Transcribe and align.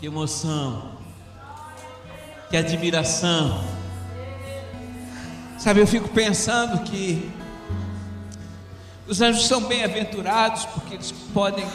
Que 0.00 0.06
emoção. 0.06 0.92
Que 2.50 2.56
admiração. 2.56 3.64
Sabe, 5.58 5.80
eu 5.80 5.86
fico 5.86 6.08
pensando 6.08 6.82
que 6.84 7.30
os 9.06 9.20
anjos 9.20 9.46
são 9.46 9.62
bem-aventurados 9.62 10.64
porque 10.66 10.94
eles 10.94 11.12
podem 11.32 11.66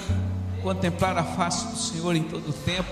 contemplar 0.62 1.18
a 1.18 1.24
face 1.24 1.68
do 1.68 1.78
Senhor 1.78 2.16
em 2.16 2.24
todo 2.24 2.50
o 2.50 2.54
tempo. 2.54 2.90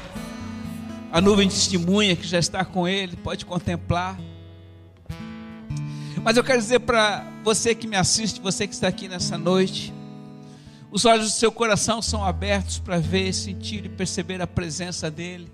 A 1.11 1.21
nuvem 1.21 1.47
testemunha 1.47 2.15
que 2.15 2.27
já 2.27 2.39
está 2.39 2.65
com 2.65 2.87
ele 2.87 3.15
pode 3.15 3.45
contemplar. 3.45 4.17
Mas 6.23 6.35
eu 6.35 6.43
quero 6.43 6.59
dizer 6.59 6.79
para 6.79 7.25
você 7.43 7.73
que 7.73 7.87
me 7.87 7.95
assiste, 7.95 8.41
você 8.41 8.67
que 8.67 8.73
está 8.73 8.87
aqui 8.87 9.07
nessa 9.07 9.37
noite, 9.37 9.93
os 10.89 11.05
olhos 11.05 11.25
do 11.25 11.37
seu 11.37 11.51
coração 11.51 12.01
são 12.01 12.23
abertos 12.23 12.79
para 12.79 12.97
ver, 12.97 13.33
sentir 13.33 13.85
e 13.85 13.89
perceber 13.89 14.41
a 14.41 14.47
presença 14.47 15.11
dEle. 15.11 15.51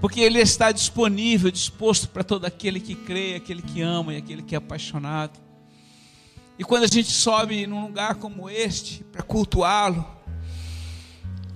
Porque 0.00 0.20
Ele 0.20 0.40
está 0.40 0.72
disponível, 0.72 1.50
disposto 1.50 2.08
para 2.08 2.24
todo 2.24 2.46
aquele 2.46 2.80
que 2.80 2.94
crê, 2.94 3.34
aquele 3.34 3.60
que 3.60 3.82
ama 3.82 4.14
e 4.14 4.16
aquele 4.16 4.42
que 4.42 4.54
é 4.54 4.58
apaixonado. 4.58 5.38
E 6.58 6.64
quando 6.64 6.84
a 6.84 6.86
gente 6.86 7.10
sobe 7.10 7.66
num 7.66 7.82
lugar 7.82 8.14
como 8.14 8.48
este, 8.48 9.04
para 9.04 9.22
cultuá-lo, 9.22 10.06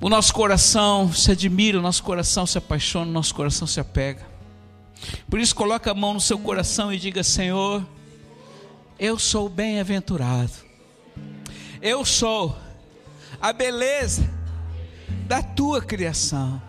o 0.00 0.08
nosso 0.08 0.32
coração 0.34 1.12
se 1.12 1.32
admira, 1.32 1.78
o 1.78 1.82
nosso 1.82 2.02
coração 2.02 2.46
se 2.46 2.58
apaixona, 2.58 3.10
o 3.10 3.12
nosso 3.12 3.34
coração 3.34 3.66
se 3.66 3.80
apega. 3.80 4.26
Por 5.30 5.40
isso, 5.40 5.54
coloque 5.54 5.88
a 5.88 5.94
mão 5.94 6.14
no 6.14 6.20
seu 6.20 6.38
coração 6.38 6.92
e 6.92 6.98
diga: 6.98 7.22
Senhor, 7.22 7.86
eu 8.98 9.18
sou 9.18 9.48
bem-aventurado 9.48 10.67
eu 11.80 12.04
sou 12.04 12.56
a 13.40 13.52
beleza 13.52 14.28
da 15.26 15.42
tua 15.42 15.80
criação. 15.80 16.60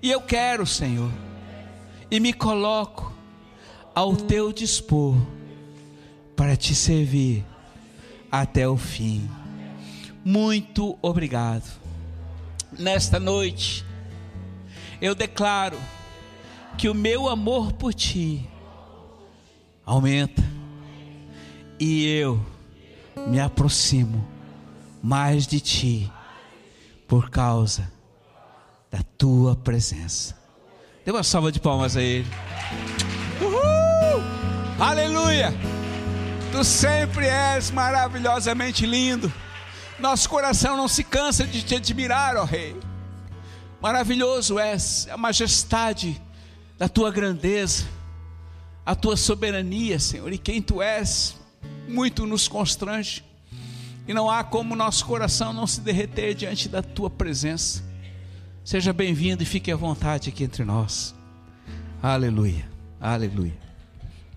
E 0.00 0.10
eu 0.10 0.20
quero, 0.20 0.66
Senhor, 0.66 1.10
e 2.10 2.20
me 2.20 2.32
coloco 2.32 3.12
ao 3.94 4.14
teu 4.14 4.52
dispor 4.52 5.16
para 6.36 6.56
te 6.56 6.74
servir 6.74 7.44
até 8.30 8.68
o 8.68 8.76
fim. 8.76 9.28
Muito 10.24 10.96
obrigado. 11.02 11.68
Nesta 12.78 13.18
noite, 13.18 13.84
eu 15.00 15.14
declaro 15.14 15.78
que 16.78 16.88
o 16.88 16.94
meu 16.94 17.28
amor 17.28 17.72
por 17.72 17.92
ti 17.92 18.48
aumenta 19.84 20.42
e 21.80 22.06
eu 22.06 22.40
me 23.26 23.40
aproximo 23.40 24.26
mais 25.02 25.46
de 25.46 25.60
ti 25.60 26.12
por 27.08 27.30
causa 27.30 27.90
da 28.90 29.02
tua 29.16 29.56
presença. 29.56 30.36
Dê 31.04 31.10
uma 31.10 31.22
salva 31.22 31.50
de 31.50 31.60
palmas 31.60 31.96
a 31.96 32.02
ele. 32.02 32.28
Uhul! 33.40 34.22
Aleluia! 34.78 35.52
Tu 36.52 36.64
sempre 36.64 37.26
és 37.26 37.70
maravilhosamente 37.70 38.84
lindo. 38.84 39.32
Nosso 39.98 40.28
coração 40.28 40.76
não 40.76 40.88
se 40.88 41.04
cansa 41.04 41.46
de 41.46 41.62
te 41.62 41.76
admirar, 41.76 42.36
ó 42.36 42.44
Rei. 42.44 42.76
Maravilhoso 43.80 44.58
és 44.58 45.08
a 45.10 45.16
majestade 45.16 46.20
da 46.76 46.88
tua 46.88 47.10
grandeza, 47.10 47.84
a 48.84 48.94
tua 48.94 49.16
soberania, 49.16 49.98
Senhor, 49.98 50.32
e 50.32 50.38
quem 50.38 50.60
tu 50.60 50.82
és 50.82 51.39
muito 51.90 52.24
nos 52.24 52.48
constrange. 52.48 53.24
E 54.08 54.14
não 54.14 54.30
há 54.30 54.42
como 54.42 54.74
nosso 54.74 55.04
coração 55.04 55.52
não 55.52 55.66
se 55.66 55.80
derreter 55.80 56.34
diante 56.34 56.68
da 56.68 56.82
tua 56.82 57.10
presença. 57.10 57.84
Seja 58.64 58.92
bem-vindo 58.92 59.42
e 59.42 59.46
fique 59.46 59.70
à 59.70 59.76
vontade 59.76 60.28
aqui 60.30 60.44
entre 60.44 60.64
nós. 60.64 61.14
Aleluia, 62.02 62.68
aleluia. 63.00 63.58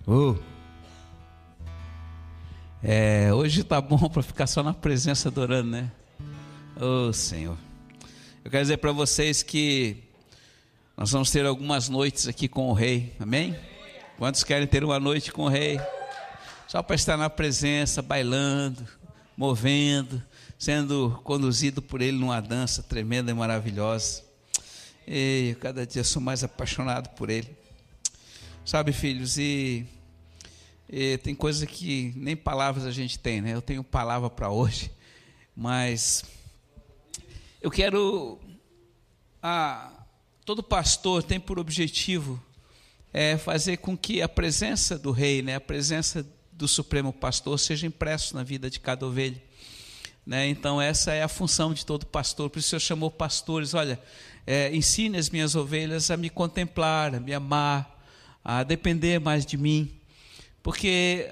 Oh. 0.06 0.34
É, 2.82 3.32
hoje 3.32 3.62
está 3.62 3.80
bom 3.80 4.08
para 4.10 4.22
ficar 4.22 4.46
só 4.46 4.62
na 4.62 4.74
presença 4.74 5.28
adorando, 5.28 5.70
né? 5.70 5.90
Oh 6.78 7.12
Senhor. 7.12 7.56
Eu 8.44 8.50
quero 8.50 8.62
dizer 8.62 8.76
para 8.76 8.92
vocês 8.92 9.42
que 9.42 10.04
nós 10.96 11.10
vamos 11.10 11.30
ter 11.30 11.46
algumas 11.46 11.88
noites 11.88 12.28
aqui 12.28 12.46
com 12.46 12.68
o 12.68 12.72
Rei, 12.74 13.14
amém? 13.18 13.56
Quantos 14.18 14.44
querem 14.44 14.66
ter 14.66 14.84
uma 14.84 15.00
noite 15.00 15.32
com 15.32 15.44
o 15.44 15.48
Rei? 15.48 15.80
Só 16.74 16.82
para 16.82 16.96
estar 16.96 17.16
na 17.16 17.30
presença, 17.30 18.02
bailando, 18.02 18.84
movendo, 19.36 20.20
sendo 20.58 21.20
conduzido 21.22 21.80
por 21.80 22.02
Ele 22.02 22.18
numa 22.18 22.40
dança 22.40 22.82
tremenda 22.82 23.30
e 23.30 23.34
maravilhosa. 23.34 24.24
E 25.06 25.56
cada 25.60 25.86
dia 25.86 26.02
sou 26.02 26.20
mais 26.20 26.42
apaixonado 26.42 27.10
por 27.10 27.30
Ele. 27.30 27.56
Sabe, 28.64 28.92
filhos, 28.92 29.38
e, 29.38 29.86
e 30.88 31.16
tem 31.18 31.32
coisa 31.32 31.64
que 31.64 32.12
nem 32.16 32.34
palavras 32.34 32.84
a 32.84 32.90
gente 32.90 33.20
tem, 33.20 33.40
né? 33.40 33.54
Eu 33.54 33.62
tenho 33.62 33.84
palavra 33.84 34.28
para 34.28 34.50
hoje, 34.50 34.90
mas 35.54 36.24
eu 37.62 37.70
quero. 37.70 38.40
Todo 40.44 40.60
pastor 40.60 41.22
tem 41.22 41.38
por 41.38 41.56
objetivo 41.56 42.42
é, 43.12 43.38
fazer 43.38 43.76
com 43.76 43.96
que 43.96 44.20
a 44.20 44.28
presença 44.28 44.98
do 44.98 45.12
Rei, 45.12 45.40
né, 45.40 45.54
a 45.54 45.60
presença 45.60 46.26
do 46.56 46.68
Supremo 46.68 47.12
Pastor 47.12 47.58
seja 47.58 47.86
impresso 47.86 48.34
na 48.34 48.42
vida 48.42 48.70
de 48.70 48.78
cada 48.78 49.06
ovelha. 49.06 49.42
Né? 50.24 50.48
Então, 50.48 50.80
essa 50.80 51.12
é 51.12 51.22
a 51.22 51.28
função 51.28 51.74
de 51.74 51.84
todo 51.84 52.06
pastor. 52.06 52.48
Por 52.48 52.58
isso, 52.58 52.68
o 52.68 52.70
Senhor 52.70 52.80
chamou 52.80 53.10
pastores: 53.10 53.74
olha, 53.74 54.00
é, 54.46 54.74
ensine 54.74 55.18
as 55.18 55.28
minhas 55.28 55.54
ovelhas 55.54 56.10
a 56.10 56.16
me 56.16 56.30
contemplar, 56.30 57.14
a 57.14 57.20
me 57.20 57.34
amar, 57.34 58.02
a 58.42 58.62
depender 58.62 59.20
mais 59.20 59.44
de 59.44 59.56
mim. 59.56 60.00
Porque 60.62 61.30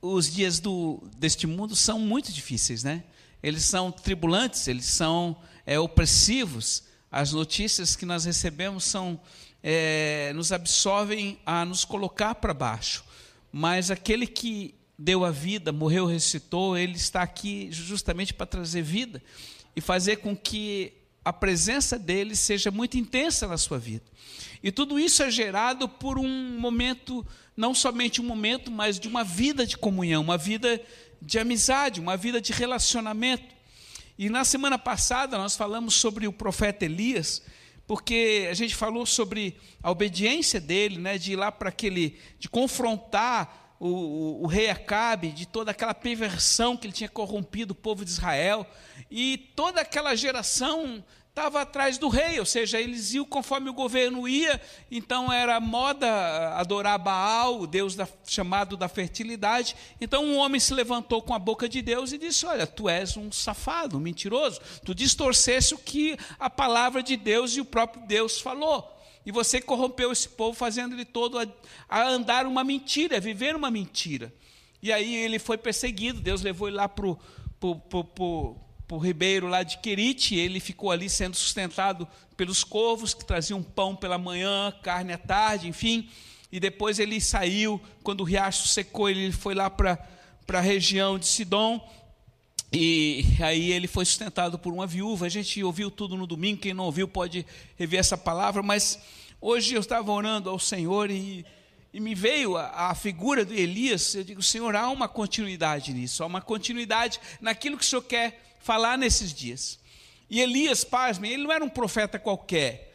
os 0.00 0.32
dias 0.32 0.58
do, 0.58 1.00
deste 1.16 1.46
mundo 1.46 1.76
são 1.76 2.00
muito 2.00 2.32
difíceis, 2.32 2.82
né? 2.82 3.04
Eles 3.42 3.64
são 3.64 3.92
tribulantes, 3.92 4.66
eles 4.66 4.86
são 4.86 5.36
é, 5.64 5.78
opressivos. 5.78 6.84
As 7.10 7.32
notícias 7.32 7.94
que 7.94 8.06
nós 8.06 8.24
recebemos 8.24 8.84
são 8.84 9.20
é, 9.62 10.32
nos 10.34 10.50
absorvem 10.50 11.38
a 11.46 11.64
nos 11.64 11.84
colocar 11.84 12.34
para 12.36 12.52
baixo 12.54 13.04
mas 13.52 13.90
aquele 13.90 14.26
que 14.26 14.74
deu 14.98 15.24
a 15.24 15.30
vida, 15.30 15.72
morreu, 15.72 16.06
ressuscitou, 16.06 16.76
ele 16.76 16.96
está 16.96 17.22
aqui 17.22 17.68
justamente 17.70 18.32
para 18.32 18.46
trazer 18.46 18.82
vida 18.82 19.22
e 19.76 19.80
fazer 19.80 20.16
com 20.16 20.36
que 20.36 20.92
a 21.24 21.32
presença 21.32 21.98
dele 21.98 22.34
seja 22.34 22.70
muito 22.70 22.96
intensa 22.96 23.46
na 23.46 23.58
sua 23.58 23.78
vida. 23.78 24.04
E 24.62 24.72
tudo 24.72 24.98
isso 24.98 25.22
é 25.22 25.30
gerado 25.30 25.88
por 25.88 26.18
um 26.18 26.58
momento, 26.58 27.26
não 27.56 27.74
somente 27.74 28.20
um 28.20 28.24
momento, 28.24 28.70
mas 28.70 28.98
de 28.98 29.08
uma 29.08 29.22
vida 29.22 29.66
de 29.66 29.76
comunhão, 29.76 30.22
uma 30.22 30.38
vida 30.38 30.80
de 31.20 31.38
amizade, 31.38 32.00
uma 32.00 32.16
vida 32.16 32.40
de 32.40 32.52
relacionamento. 32.52 33.54
E 34.18 34.28
na 34.28 34.44
semana 34.44 34.78
passada 34.78 35.38
nós 35.38 35.56
falamos 35.56 35.94
sobre 35.94 36.26
o 36.26 36.32
profeta 36.32 36.84
Elias, 36.84 37.42
porque 37.92 38.48
a 38.50 38.54
gente 38.54 38.74
falou 38.74 39.04
sobre 39.04 39.54
a 39.82 39.90
obediência 39.90 40.58
dele, 40.58 40.96
né, 40.98 41.18
de 41.18 41.32
ir 41.32 41.36
lá 41.36 41.52
para 41.52 41.68
aquele, 41.68 42.18
de 42.38 42.48
confrontar 42.48 43.76
o, 43.78 43.86
o, 43.86 44.42
o, 44.44 44.46
rei 44.46 44.70
Acabe, 44.70 45.28
de 45.28 45.44
toda 45.44 45.72
aquela 45.72 45.92
perversão 45.92 46.74
que 46.74 46.86
ele 46.86 46.94
tinha 46.94 47.10
corrompido 47.10 47.72
o 47.72 47.74
povo 47.74 48.02
de 48.02 48.10
Israel, 48.10 48.66
e 49.10 49.36
toda 49.54 49.82
aquela 49.82 50.14
geração 50.14 51.04
estava 51.32 51.62
atrás 51.62 51.96
do 51.96 52.08
rei, 52.08 52.38
ou 52.38 52.44
seja, 52.44 52.78
eles 52.78 53.14
iam 53.14 53.24
conforme 53.24 53.70
o 53.70 53.72
governo 53.72 54.28
ia, 54.28 54.60
então 54.90 55.32
era 55.32 55.58
moda 55.58 56.54
adorar 56.58 56.98
Baal, 56.98 57.58
o 57.58 57.66
deus 57.66 57.96
da, 57.96 58.06
chamado 58.26 58.76
da 58.76 58.86
fertilidade. 58.86 59.74
Então 59.98 60.22
um 60.26 60.36
homem 60.36 60.60
se 60.60 60.74
levantou 60.74 61.22
com 61.22 61.32
a 61.32 61.38
boca 61.38 61.66
de 61.66 61.80
Deus 61.80 62.12
e 62.12 62.18
disse: 62.18 62.44
Olha, 62.44 62.66
tu 62.66 62.86
és 62.86 63.16
um 63.16 63.32
safado, 63.32 63.96
um 63.96 64.00
mentiroso, 64.00 64.60
tu 64.84 64.94
distorcesse 64.94 65.72
o 65.72 65.78
que 65.78 66.18
a 66.38 66.50
palavra 66.50 67.02
de 67.02 67.16
Deus 67.16 67.56
e 67.56 67.62
o 67.62 67.64
próprio 67.64 68.06
Deus 68.06 68.38
falou. 68.38 68.94
E 69.24 69.32
você 69.32 69.58
corrompeu 69.58 70.12
esse 70.12 70.28
povo, 70.28 70.52
fazendo 70.52 70.94
ele 70.94 71.06
todo 71.06 71.38
a, 71.38 71.46
a 71.88 72.08
andar 72.08 72.44
uma 72.44 72.62
mentira, 72.62 73.16
a 73.16 73.20
viver 73.20 73.56
uma 73.56 73.70
mentira. 73.70 74.30
E 74.82 74.92
aí 74.92 75.14
ele 75.14 75.38
foi 75.38 75.56
perseguido, 75.56 76.20
Deus 76.20 76.42
levou 76.42 76.68
ele 76.68 76.76
lá 76.76 76.88
para 76.90 77.06
o 77.06 78.56
o 78.96 78.98
ribeiro 78.98 79.48
lá 79.48 79.62
de 79.62 79.78
Querite, 79.78 80.34
ele 80.36 80.60
ficou 80.60 80.90
ali 80.90 81.08
sendo 81.08 81.34
sustentado 81.34 82.06
pelos 82.36 82.62
corvos 82.62 83.14
que 83.14 83.24
traziam 83.24 83.62
pão 83.62 83.96
pela 83.96 84.18
manhã, 84.18 84.70
carne 84.82 85.14
à 85.14 85.18
tarde, 85.18 85.66
enfim. 85.66 86.10
E 86.50 86.60
depois 86.60 86.98
ele 86.98 87.18
saiu, 87.18 87.80
quando 88.02 88.20
o 88.20 88.24
riacho 88.24 88.68
secou, 88.68 89.08
ele 89.08 89.32
foi 89.32 89.54
lá 89.54 89.70
para 89.70 89.98
a 90.52 90.60
região 90.60 91.18
de 91.18 91.26
Sidom. 91.26 91.80
E 92.70 93.24
aí 93.40 93.72
ele 93.72 93.86
foi 93.86 94.04
sustentado 94.04 94.58
por 94.58 94.72
uma 94.74 94.86
viúva. 94.86 95.24
A 95.24 95.30
gente 95.30 95.64
ouviu 95.64 95.90
tudo 95.90 96.14
no 96.14 96.26
domingo, 96.26 96.60
quem 96.60 96.74
não 96.74 96.84
ouviu 96.84 97.08
pode 97.08 97.46
rever 97.78 98.00
essa 98.00 98.18
palavra, 98.18 98.62
mas 98.62 98.98
hoje 99.40 99.74
eu 99.74 99.80
estava 99.80 100.12
orando 100.12 100.50
ao 100.50 100.58
Senhor 100.58 101.10
e, 101.10 101.46
e 101.94 101.98
me 101.98 102.14
veio 102.14 102.58
a, 102.58 102.90
a, 102.90 102.94
figura 102.94 103.42
de 103.42 103.54
Elias. 103.54 104.14
Eu 104.14 104.24
digo, 104.24 104.42
Senhor, 104.42 104.76
há 104.76 104.90
uma 104.90 105.08
continuidade 105.08 105.94
nisso, 105.94 106.22
há 106.22 106.26
uma 106.26 106.42
continuidade 106.42 107.18
naquilo 107.40 107.78
que 107.78 107.84
o 107.84 107.86
Senhor 107.86 108.02
quer 108.02 108.51
falar 108.62 108.96
nesses 108.96 109.32
dias. 109.32 109.78
E 110.30 110.40
Elias, 110.40 110.82
pasmem, 110.84 111.32
ele 111.32 111.44
não 111.44 111.52
era 111.52 111.64
um 111.64 111.68
profeta 111.68 112.18
qualquer. 112.18 112.94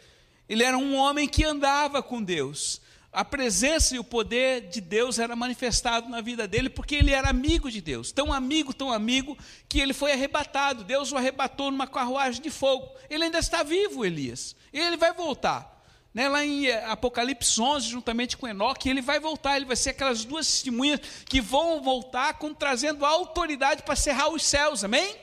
Ele 0.50 0.64
era 0.64 0.78
um 0.78 0.96
homem 0.96 1.28
que 1.28 1.44
andava 1.44 2.02
com 2.02 2.24
Deus. 2.24 2.82
A 3.12 3.26
presença 3.26 3.96
e 3.96 4.00
o 4.00 4.04
poder 4.04 4.70
de 4.70 4.80
Deus 4.80 5.18
era 5.18 5.36
manifestado 5.36 6.10
na 6.10 6.22
vida 6.22 6.48
dele, 6.48 6.70
porque 6.70 6.96
ele 6.96 7.12
era 7.12 7.30
amigo 7.30 7.70
de 7.72 7.82
Deus. 7.82 8.12
Tão 8.12 8.32
amigo, 8.32 8.74
tão 8.74 8.92
amigo, 8.92 9.38
que 9.68 9.80
ele 9.80 9.94
foi 9.94 10.14
arrebatado. 10.14 10.84
Deus 10.84 11.12
o 11.12 11.18
arrebatou 11.18 11.72
numa 11.72 11.88
carruagem 11.88 12.42
de 12.42 12.50
fogo. 12.50 12.90
Ele 13.10 13.26
ainda 13.26 13.40
está 13.40 13.64
vivo, 13.64 14.06
Elias. 14.06 14.56
Ele 14.72 14.98
vai 14.98 15.14
voltar. 15.14 15.76
Né, 16.14 16.28
lá 16.28 16.44
em 16.44 16.72
Apocalipse 16.72 17.62
11, 17.62 17.90
juntamente 17.90 18.38
com 18.38 18.48
Enoque, 18.48 18.90
ele 18.90 19.02
vai 19.02 19.20
voltar, 19.20 19.56
ele 19.56 19.66
vai 19.66 19.76
ser 19.76 19.92
aquelas 19.92 20.26
duas 20.26 20.48
testemunhas 20.48 21.00
que 21.26 21.40
vão 21.40 21.80
voltar 21.84 22.40
com, 22.40 22.52
trazendo 22.56 23.06
autoridade 23.06 23.84
para 23.84 23.96
cerrar 23.96 24.30
os 24.30 24.44
céus, 24.44 24.84
amém? 24.84 25.16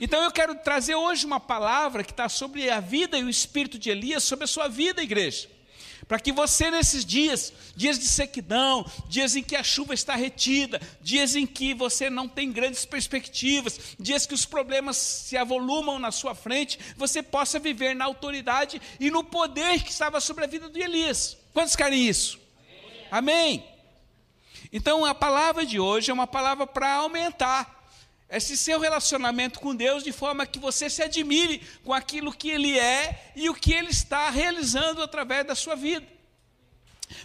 Então 0.00 0.22
eu 0.22 0.30
quero 0.30 0.54
trazer 0.54 0.94
hoje 0.94 1.26
uma 1.26 1.40
palavra 1.40 2.02
que 2.02 2.12
está 2.12 2.28
sobre 2.28 2.70
a 2.70 2.80
vida 2.80 3.18
e 3.18 3.24
o 3.24 3.30
espírito 3.30 3.78
de 3.78 3.90
Elias, 3.90 4.24
sobre 4.24 4.44
a 4.44 4.48
sua 4.48 4.68
vida, 4.68 5.02
igreja. 5.02 5.48
Para 6.08 6.18
que 6.18 6.32
você, 6.32 6.70
nesses 6.70 7.04
dias, 7.04 7.52
dias 7.76 7.98
de 7.98 8.06
sequidão, 8.06 8.84
dias 9.08 9.36
em 9.36 9.42
que 9.42 9.54
a 9.54 9.62
chuva 9.62 9.94
está 9.94 10.16
retida, 10.16 10.80
dias 11.00 11.36
em 11.36 11.46
que 11.46 11.72
você 11.72 12.10
não 12.10 12.28
tem 12.28 12.50
grandes 12.50 12.84
perspectivas, 12.84 13.96
dias 13.98 14.26
que 14.26 14.34
os 14.34 14.44
problemas 14.44 14.96
se 14.96 15.36
avolumam 15.36 15.98
na 15.98 16.10
sua 16.10 16.34
frente, 16.34 16.78
você 16.96 17.22
possa 17.22 17.58
viver 17.58 17.94
na 17.94 18.04
autoridade 18.04 18.82
e 18.98 19.10
no 19.10 19.22
poder 19.22 19.82
que 19.82 19.90
estava 19.90 20.20
sobre 20.20 20.44
a 20.44 20.48
vida 20.48 20.68
de 20.68 20.80
Elias. 20.80 21.36
Quantos 21.52 21.76
querem 21.76 22.06
isso? 22.08 22.38
Amém. 23.10 23.62
Amém. 23.62 23.72
Então 24.72 25.04
a 25.04 25.14
palavra 25.14 25.64
de 25.64 25.78
hoje 25.78 26.10
é 26.10 26.14
uma 26.14 26.26
palavra 26.26 26.66
para 26.66 26.94
aumentar 26.94 27.81
esse 28.36 28.56
seu 28.56 28.80
relacionamento 28.80 29.60
com 29.60 29.74
Deus, 29.74 30.02
de 30.02 30.10
forma 30.10 30.46
que 30.46 30.58
você 30.58 30.88
se 30.88 31.02
admire 31.02 31.60
com 31.84 31.92
aquilo 31.92 32.32
que 32.32 32.50
Ele 32.50 32.78
é 32.78 33.32
e 33.36 33.50
o 33.50 33.54
que 33.54 33.72
Ele 33.72 33.90
está 33.90 34.30
realizando 34.30 35.02
através 35.02 35.46
da 35.46 35.54
sua 35.54 35.76
vida. 35.76 36.06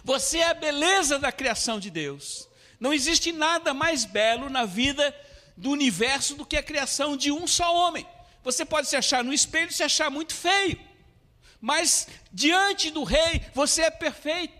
Você 0.04 0.38
é 0.38 0.48
a 0.48 0.54
beleza 0.54 1.18
da 1.18 1.32
criação 1.32 1.80
de 1.80 1.90
Deus. 1.90 2.46
Não 2.78 2.92
existe 2.92 3.32
nada 3.32 3.72
mais 3.72 4.04
belo 4.04 4.50
na 4.50 4.64
vida 4.64 5.14
do 5.56 5.70
universo 5.70 6.34
do 6.34 6.44
que 6.44 6.56
a 6.56 6.62
criação 6.62 7.16
de 7.16 7.32
um 7.32 7.46
só 7.46 7.74
homem. 7.74 8.06
Você 8.44 8.64
pode 8.64 8.88
se 8.88 8.96
achar 8.96 9.24
no 9.24 9.32
espelho 9.32 9.70
e 9.70 9.74
se 9.74 9.82
achar 9.82 10.10
muito 10.10 10.34
feio, 10.34 10.78
mas 11.60 12.06
diante 12.32 12.90
do 12.90 13.02
Rei 13.02 13.42
você 13.54 13.82
é 13.82 13.90
perfeito. 13.90 14.57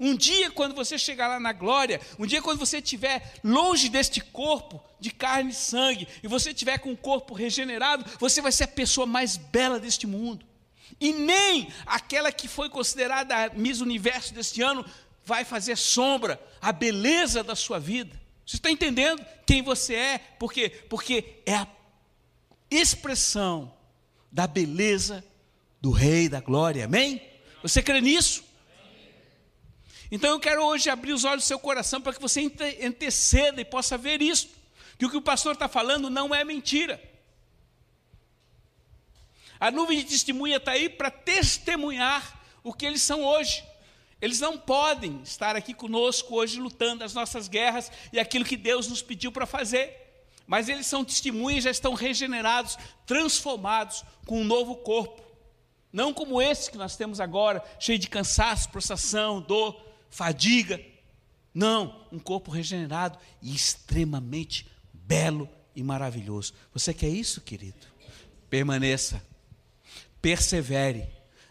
Um 0.00 0.16
dia, 0.16 0.50
quando 0.50 0.74
você 0.74 0.96
chegar 0.96 1.28
lá 1.28 1.40
na 1.40 1.52
glória, 1.52 2.00
um 2.18 2.26
dia, 2.26 2.40
quando 2.40 2.58
você 2.58 2.78
estiver 2.78 3.34
longe 3.42 3.88
deste 3.88 4.20
corpo 4.20 4.82
de 5.00 5.10
carne 5.10 5.50
e 5.50 5.54
sangue, 5.54 6.06
e 6.22 6.28
você 6.28 6.50
estiver 6.50 6.78
com 6.78 6.92
o 6.92 6.96
corpo 6.96 7.34
regenerado, 7.34 8.04
você 8.18 8.40
vai 8.40 8.52
ser 8.52 8.64
a 8.64 8.68
pessoa 8.68 9.06
mais 9.06 9.36
bela 9.36 9.80
deste 9.80 10.06
mundo. 10.06 10.46
E 11.00 11.12
nem 11.12 11.68
aquela 11.86 12.32
que 12.32 12.48
foi 12.48 12.68
considerada 12.70 13.34
a 13.34 13.50
Miss 13.50 13.80
Universo 13.80 14.32
deste 14.32 14.62
ano 14.62 14.84
vai 15.24 15.44
fazer 15.44 15.76
sombra 15.76 16.40
à 16.60 16.72
beleza 16.72 17.44
da 17.44 17.54
sua 17.54 17.78
vida. 17.78 18.18
Você 18.46 18.56
está 18.56 18.70
entendendo 18.70 19.22
quem 19.44 19.62
você 19.62 19.94
é? 19.94 20.18
Por 20.18 20.52
quê? 20.52 20.70
Porque 20.88 21.42
é 21.44 21.54
a 21.54 21.68
expressão 22.70 23.74
da 24.32 24.46
beleza 24.46 25.24
do 25.80 25.90
Rei 25.90 26.28
da 26.28 26.40
Glória. 26.40 26.86
Amém? 26.86 27.20
Você 27.62 27.82
crê 27.82 28.00
nisso? 28.00 28.47
Então 30.10 30.30
eu 30.30 30.40
quero 30.40 30.64
hoje 30.64 30.88
abrir 30.88 31.12
os 31.12 31.24
olhos 31.24 31.44
do 31.44 31.48
seu 31.48 31.58
coração 31.58 32.00
para 32.00 32.14
que 32.14 32.20
você 32.20 32.50
anteceda 32.82 33.60
e 33.60 33.64
possa 33.64 33.98
ver 33.98 34.22
isso. 34.22 34.48
Que 34.98 35.06
o 35.06 35.10
que 35.10 35.16
o 35.16 35.22
pastor 35.22 35.52
está 35.52 35.68
falando 35.68 36.08
não 36.08 36.34
é 36.34 36.44
mentira. 36.44 37.00
A 39.60 39.70
nuvem 39.70 39.98
de 39.98 40.04
testemunha 40.04 40.56
está 40.56 40.72
aí 40.72 40.88
para 40.88 41.10
testemunhar 41.10 42.40
o 42.62 42.72
que 42.72 42.86
eles 42.86 43.02
são 43.02 43.24
hoje. 43.24 43.64
Eles 44.20 44.40
não 44.40 44.58
podem 44.58 45.20
estar 45.22 45.54
aqui 45.54 45.74
conosco 45.74 46.34
hoje 46.34 46.58
lutando 46.58 47.04
as 47.04 47.14
nossas 47.14 47.46
guerras 47.46 47.90
e 48.12 48.18
aquilo 48.18 48.44
que 48.44 48.56
Deus 48.56 48.88
nos 48.88 49.02
pediu 49.02 49.30
para 49.30 49.46
fazer. 49.46 50.08
Mas 50.46 50.68
eles 50.68 50.86
são 50.86 51.04
testemunhas, 51.04 51.64
já 51.64 51.70
estão 51.70 51.94
regenerados, 51.94 52.78
transformados 53.06 54.04
com 54.26 54.40
um 54.40 54.44
novo 54.44 54.76
corpo. 54.76 55.22
Não 55.92 56.12
como 56.12 56.40
esse 56.40 56.70
que 56.70 56.78
nós 56.78 56.96
temos 56.96 57.20
agora, 57.20 57.62
cheio 57.78 57.98
de 57.98 58.08
cansaço, 58.08 58.68
prostração, 58.70 59.40
dor, 59.40 59.87
fadiga. 60.10 60.80
Não, 61.54 62.06
um 62.12 62.18
corpo 62.18 62.50
regenerado 62.50 63.18
e 63.42 63.54
extremamente 63.54 64.66
belo 64.92 65.48
e 65.74 65.82
maravilhoso. 65.82 66.52
Você 66.72 66.92
quer 66.92 67.08
isso, 67.08 67.40
querido? 67.40 67.86
Permaneça, 68.50 69.22
persevere 70.20 71.08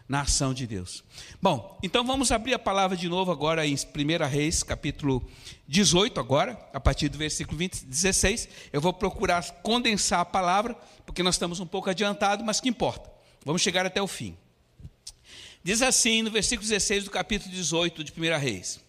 na 0.08 0.22
ação 0.22 0.54
de 0.54 0.66
Deus. 0.66 1.04
Bom, 1.40 1.78
então 1.82 2.04
vamos 2.04 2.32
abrir 2.32 2.54
a 2.54 2.58
palavra 2.58 2.96
de 2.96 3.08
novo 3.08 3.30
agora 3.30 3.66
em 3.66 3.74
1 3.74 4.26
Reis, 4.26 4.62
capítulo 4.62 5.28
18, 5.68 6.18
agora, 6.18 6.58
a 6.72 6.80
partir 6.80 7.10
do 7.10 7.18
versículo 7.18 7.58
20, 7.58 7.84
16. 7.84 8.48
Eu 8.72 8.80
vou 8.80 8.92
procurar 8.92 9.42
condensar 9.62 10.20
a 10.20 10.24
palavra, 10.24 10.74
porque 11.04 11.22
nós 11.22 11.34
estamos 11.34 11.60
um 11.60 11.66
pouco 11.66 11.90
adiantados, 11.90 12.44
mas 12.44 12.58
que 12.58 12.70
importa. 12.70 13.10
Vamos 13.44 13.60
chegar 13.60 13.84
até 13.84 14.00
o 14.00 14.06
fim. 14.06 14.36
Diz 15.68 15.82
assim 15.82 16.22
no 16.22 16.30
versículo 16.30 16.66
16 16.66 17.04
do 17.04 17.10
capítulo 17.10 17.54
18 17.54 18.02
de 18.02 18.10
1 18.10 18.38
Reis: 18.38 18.80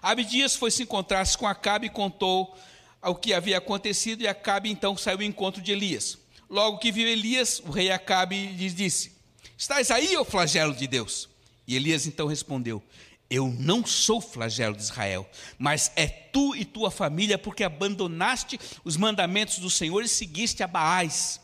Abdias 0.00 0.56
foi 0.56 0.70
se 0.70 0.82
encontrar-se 0.82 1.36
com 1.36 1.46
Acabe 1.46 1.88
e 1.88 1.90
contou 1.90 2.56
o 3.02 3.14
que 3.14 3.34
havia 3.34 3.58
acontecido, 3.58 4.22
e 4.22 4.26
Acabe 4.26 4.70
então 4.70 4.96
saiu 4.96 5.18
ao 5.18 5.24
encontro 5.24 5.60
de 5.60 5.72
Elias. 5.72 6.16
Logo 6.48 6.78
que 6.78 6.90
viu 6.90 7.06
Elias, 7.06 7.60
o 7.66 7.70
rei 7.70 7.90
Acabe 7.90 8.46
lhe 8.46 8.70
disse: 8.70 9.12
Estás 9.58 9.90
aí, 9.90 10.16
ó 10.16 10.24
flagelo 10.24 10.74
de 10.74 10.86
Deus? 10.86 11.28
E 11.68 11.76
Elias 11.76 12.06
então 12.06 12.26
respondeu: 12.26 12.82
Eu 13.28 13.48
não 13.48 13.84
sou 13.84 14.18
flagelo 14.18 14.74
de 14.74 14.84
Israel, 14.84 15.28
mas 15.58 15.92
é 15.96 16.06
tu 16.06 16.56
e 16.56 16.64
tua 16.64 16.90
família, 16.90 17.36
porque 17.36 17.62
abandonaste 17.62 18.58
os 18.82 18.96
mandamentos 18.96 19.58
do 19.58 19.68
Senhor 19.68 20.02
e 20.02 20.08
seguiste 20.08 20.62
a 20.62 20.66
Baás. 20.66 21.42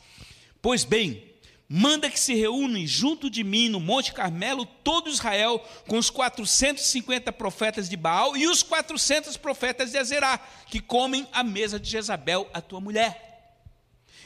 Pois 0.62 0.82
bem, 0.82 1.27
manda 1.68 2.08
que 2.08 2.18
se 2.18 2.34
reúnem 2.34 2.86
junto 2.86 3.28
de 3.28 3.44
mim 3.44 3.68
no 3.68 3.78
Monte 3.78 4.12
Carmelo 4.12 4.64
todo 4.64 5.10
Israel 5.10 5.62
com 5.86 5.98
os 5.98 6.08
450 6.08 7.30
profetas 7.32 7.88
de 7.88 7.96
Baal 7.96 8.36
e 8.36 8.46
os 8.46 8.62
400 8.62 9.36
profetas 9.36 9.90
de 9.90 9.98
Azerá, 9.98 10.38
que 10.66 10.80
comem 10.80 11.28
a 11.32 11.44
mesa 11.44 11.78
de 11.78 11.90
Jezabel, 11.90 12.48
a 12.54 12.60
tua 12.60 12.80
mulher. 12.80 13.52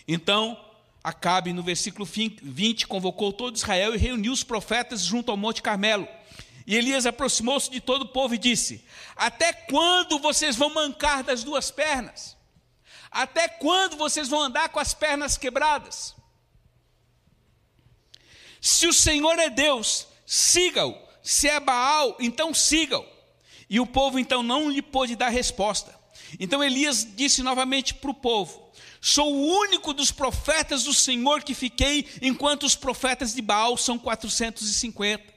Então, 0.07 0.57
Acabe, 1.05 1.53
no 1.53 1.65
versículo 1.65 2.05
20, 2.05 2.87
convocou 2.87 3.33
todo 3.33 3.57
Israel 3.57 3.93
e 3.93 3.99
reuniu 3.99 4.33
os 4.33 4.45
profetas 4.45 5.01
junto 5.03 5.33
ao 5.33 5.37
Monte 5.37 5.61
Carmelo. 5.61 6.07
E 6.65 6.77
Elias 6.77 7.07
aproximou-se 7.07 7.69
de 7.69 7.81
todo 7.81 8.03
o 8.03 8.09
povo 8.09 8.35
e 8.35 8.39
disse: 8.39 8.85
Até 9.17 9.53
quando 9.53 10.21
vocês 10.21 10.55
vão 10.55 10.73
mancar 10.73 11.25
das 11.25 11.43
duas 11.43 11.73
pernas? 11.73 12.37
Até 13.11 13.49
quando 13.49 13.97
vocês 13.97 14.29
vão 14.29 14.43
andar 14.43 14.69
com 14.69 14.79
as 14.79 14.95
pernas 14.95 15.37
quebradas? 15.37 16.15
Se 18.63 18.87
o 18.87 18.93
Senhor 18.93 19.37
é 19.41 19.51
Deus, 19.51 20.07
siga-o. 20.25 20.97
Se 21.21 21.49
é 21.49 21.59
Baal, 21.59 22.17
então 22.21 22.55
siga-o. 22.55 23.05
E 23.69 23.81
o 23.81 23.87
povo 23.87 24.21
então 24.21 24.41
não 24.41 24.71
lhe 24.71 24.81
pôde 24.81 25.17
dar 25.17 25.31
resposta. 25.31 25.93
Então 26.39 26.63
Elias 26.63 27.05
disse 27.17 27.43
novamente 27.43 27.93
para 27.93 28.13
o 28.13 28.15
povo: 28.15 28.71
Sou 29.01 29.35
o 29.35 29.59
único 29.59 29.93
dos 29.93 30.13
profetas 30.13 30.85
do 30.85 30.95
Senhor 30.95 31.43
que 31.43 31.55
fiquei, 31.55 32.09
enquanto 32.23 32.63
os 32.63 32.77
profetas 32.77 33.35
de 33.35 33.43
Baal 33.43 33.77
são 33.77 33.99
450. 33.99 35.32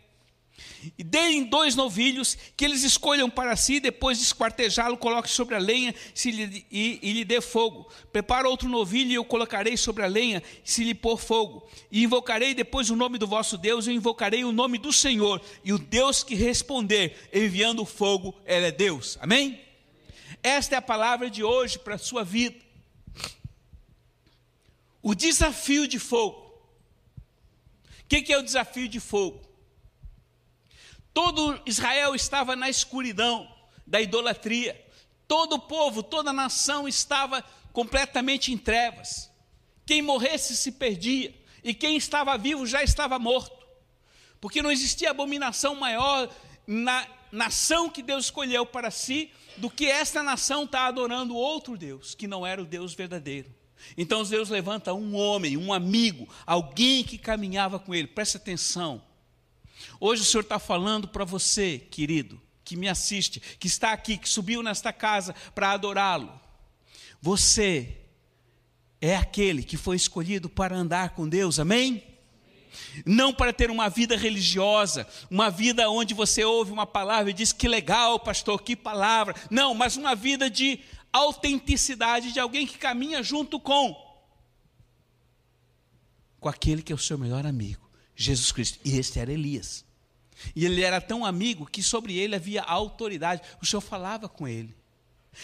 E 0.98 1.04
deem 1.04 1.46
dois 1.46 1.76
novilhos, 1.76 2.38
que 2.56 2.66
eles 2.66 2.84
escolham 2.84 3.30
para 3.30 3.56
si, 3.56 3.80
depois 3.80 4.18
de 4.18 4.24
esquartejá-lo, 4.24 4.98
coloque 4.98 5.30
sobre 5.30 5.56
a 5.56 5.60
lenha 5.60 5.94
se 6.14 6.32
lhe, 6.32 6.66
e, 6.72 7.00
e, 7.02 7.14
lhe 7.14 7.26
dê 7.26 7.42
fogo. 7.42 7.90
Prepara 8.12 8.50
outro 8.50 8.68
novilho 8.68 9.12
e 9.12 9.16
eu 9.16 9.26
colocarei 9.26 9.78
sobre 9.78 10.04
a 10.04 10.08
lenha, 10.08 10.44
se 10.64 10.84
lhe 10.84 10.94
pôr 10.94 11.18
fogo. 11.18 11.68
E 11.92 12.04
invocarei 12.04 12.54
depois 12.54 12.90
o 12.90 12.96
nome 12.96 13.18
do 13.18 13.28
vosso 13.28 13.58
Deus, 13.58 13.88
e 13.88 13.92
invocarei 13.92 14.44
o 14.44 14.52
nome 14.52 14.78
do 14.78 14.92
Senhor, 14.92 15.42
e 15.64 15.74
o 15.74 15.78
Deus 15.78 16.24
que 16.24 16.36
responder, 16.36 17.30
enviando 17.34 17.86
fogo, 17.86 18.36
ele 18.46 18.68
é 18.68 18.72
Deus. 18.72 19.18
Amém? 19.22 19.60
Esta 20.42 20.76
é 20.76 20.78
a 20.78 20.82
palavra 20.82 21.30
de 21.30 21.44
hoje 21.44 21.80
para 21.80 21.96
a 21.96 22.00
sua 22.00 22.24
vida. 22.24 22.64
O 25.02 25.16
desafio 25.16 25.88
de 25.88 26.00
fogo. 26.00 26.46
O 28.04 28.08
que 28.08 28.32
é 28.32 28.38
o 28.38 28.44
desafio 28.44 28.88
de 28.88 29.00
fogo? 29.00 29.42
Todo 31.16 31.62
Israel 31.66 32.14
estava 32.14 32.58
na 32.58 32.70
escuridão 32.70 33.50
da 33.88 34.02
idolatria. 34.02 34.86
Todo 35.26 35.54
o 35.54 35.60
povo, 35.60 36.04
toda 36.04 36.32
a 36.32 36.34
nação 36.34 36.90
estava 36.90 37.42
completamente 37.72 38.52
em 38.52 38.58
trevas. 38.58 39.32
Quem 39.86 40.02
morresse 40.02 40.58
se 40.58 40.74
perdia, 40.74 41.34
e 41.64 41.74
quem 41.74 41.96
estava 41.96 42.38
vivo 42.38 42.68
já 42.68 42.84
estava 42.84 43.18
morto. 43.18 43.66
Porque 44.42 44.62
não 44.62 44.70
existia 44.70 45.12
abominação 45.12 45.74
maior 45.76 46.30
na 46.68 47.08
nação 47.32 47.90
que 47.90 48.04
Deus 48.04 48.26
escolheu 48.26 48.66
para 48.66 48.92
si 48.92 49.32
do 49.56 49.70
que 49.70 49.86
esta 49.86 50.22
nação 50.22 50.66
está 50.66 50.86
adorando 50.86 51.34
outro 51.34 51.78
Deus, 51.78 52.14
que 52.14 52.28
não 52.28 52.46
era 52.46 52.62
o 52.62 52.66
Deus 52.66 52.94
verdadeiro. 52.94 53.56
Então 53.98 54.22
Deus 54.22 54.50
levanta 54.50 54.94
um 54.94 55.16
homem, 55.16 55.56
um 55.56 55.72
amigo, 55.72 56.28
alguém 56.46 57.06
que 57.06 57.18
caminhava 57.18 57.80
com 57.80 57.96
ele. 57.96 58.08
Preste 58.08 58.36
atenção. 58.36 59.02
Hoje 60.00 60.22
o 60.22 60.26
Senhor 60.26 60.44
está 60.44 60.60
falando 60.60 61.08
para 61.08 61.26
você, 61.26 61.80
querido, 61.80 62.42
que 62.64 62.76
me 62.76 62.88
assiste, 62.88 63.40
que 63.60 63.68
está 63.68 63.92
aqui, 63.92 64.18
que 64.18 64.28
subiu 64.28 64.64
nesta 64.64 64.92
casa 64.92 65.36
para 65.54 65.72
adorá-lo. 65.72 66.32
Você 67.22 67.98
é 69.02 69.16
aquele 69.16 69.64
que 69.64 69.78
foi 69.78 69.96
escolhido 69.96 70.50
para 70.50 70.76
andar 70.76 71.12
com 71.12 71.28
Deus, 71.28 71.60
amém? 71.60 72.04
Não 73.06 73.34
para 73.34 73.54
ter 73.54 73.70
uma 73.70 73.90
vida 73.90 74.18
religiosa, 74.18 75.08
uma 75.30 75.50
vida 75.50 75.90
onde 75.90 76.14
você 76.14 76.44
ouve 76.44 76.72
uma 76.72 76.86
palavra 76.86 77.30
e 77.30 77.34
diz 77.34 77.52
que 77.52 77.68
legal, 77.68 78.20
pastor, 78.20 78.62
que 78.62 78.76
palavra. 78.76 79.36
Não, 79.50 79.74
mas 79.74 79.96
uma 79.96 80.16
vida 80.16 80.50
de 80.50 80.80
autenticidade 81.14 82.32
de 82.32 82.40
alguém 82.40 82.68
que 82.68 82.78
caminha 82.78 83.24
junto 83.24 83.60
com 83.60 84.06
com 86.46 86.50
aquele 86.50 86.84
que 86.84 86.92
é 86.92 86.96
o 86.96 87.00
seu 87.00 87.18
melhor 87.18 87.44
amigo, 87.44 87.85
Jesus 88.16 88.52
Cristo. 88.52 88.80
E 88.84 88.98
este 88.98 89.20
era 89.20 89.32
Elias. 89.32 89.86
E 90.56 90.66
ele 90.66 90.82
era 90.82 91.02
tão 91.02 91.26
amigo 91.26 91.66
que 91.66 91.82
sobre 91.82 92.18
ele 92.18 92.36
havia 92.36 92.62
autoridade. 92.62 93.42
O 93.62 93.66
Senhor 93.66 93.82
falava 93.82 94.28
com 94.28 94.48
ele. 94.48 94.76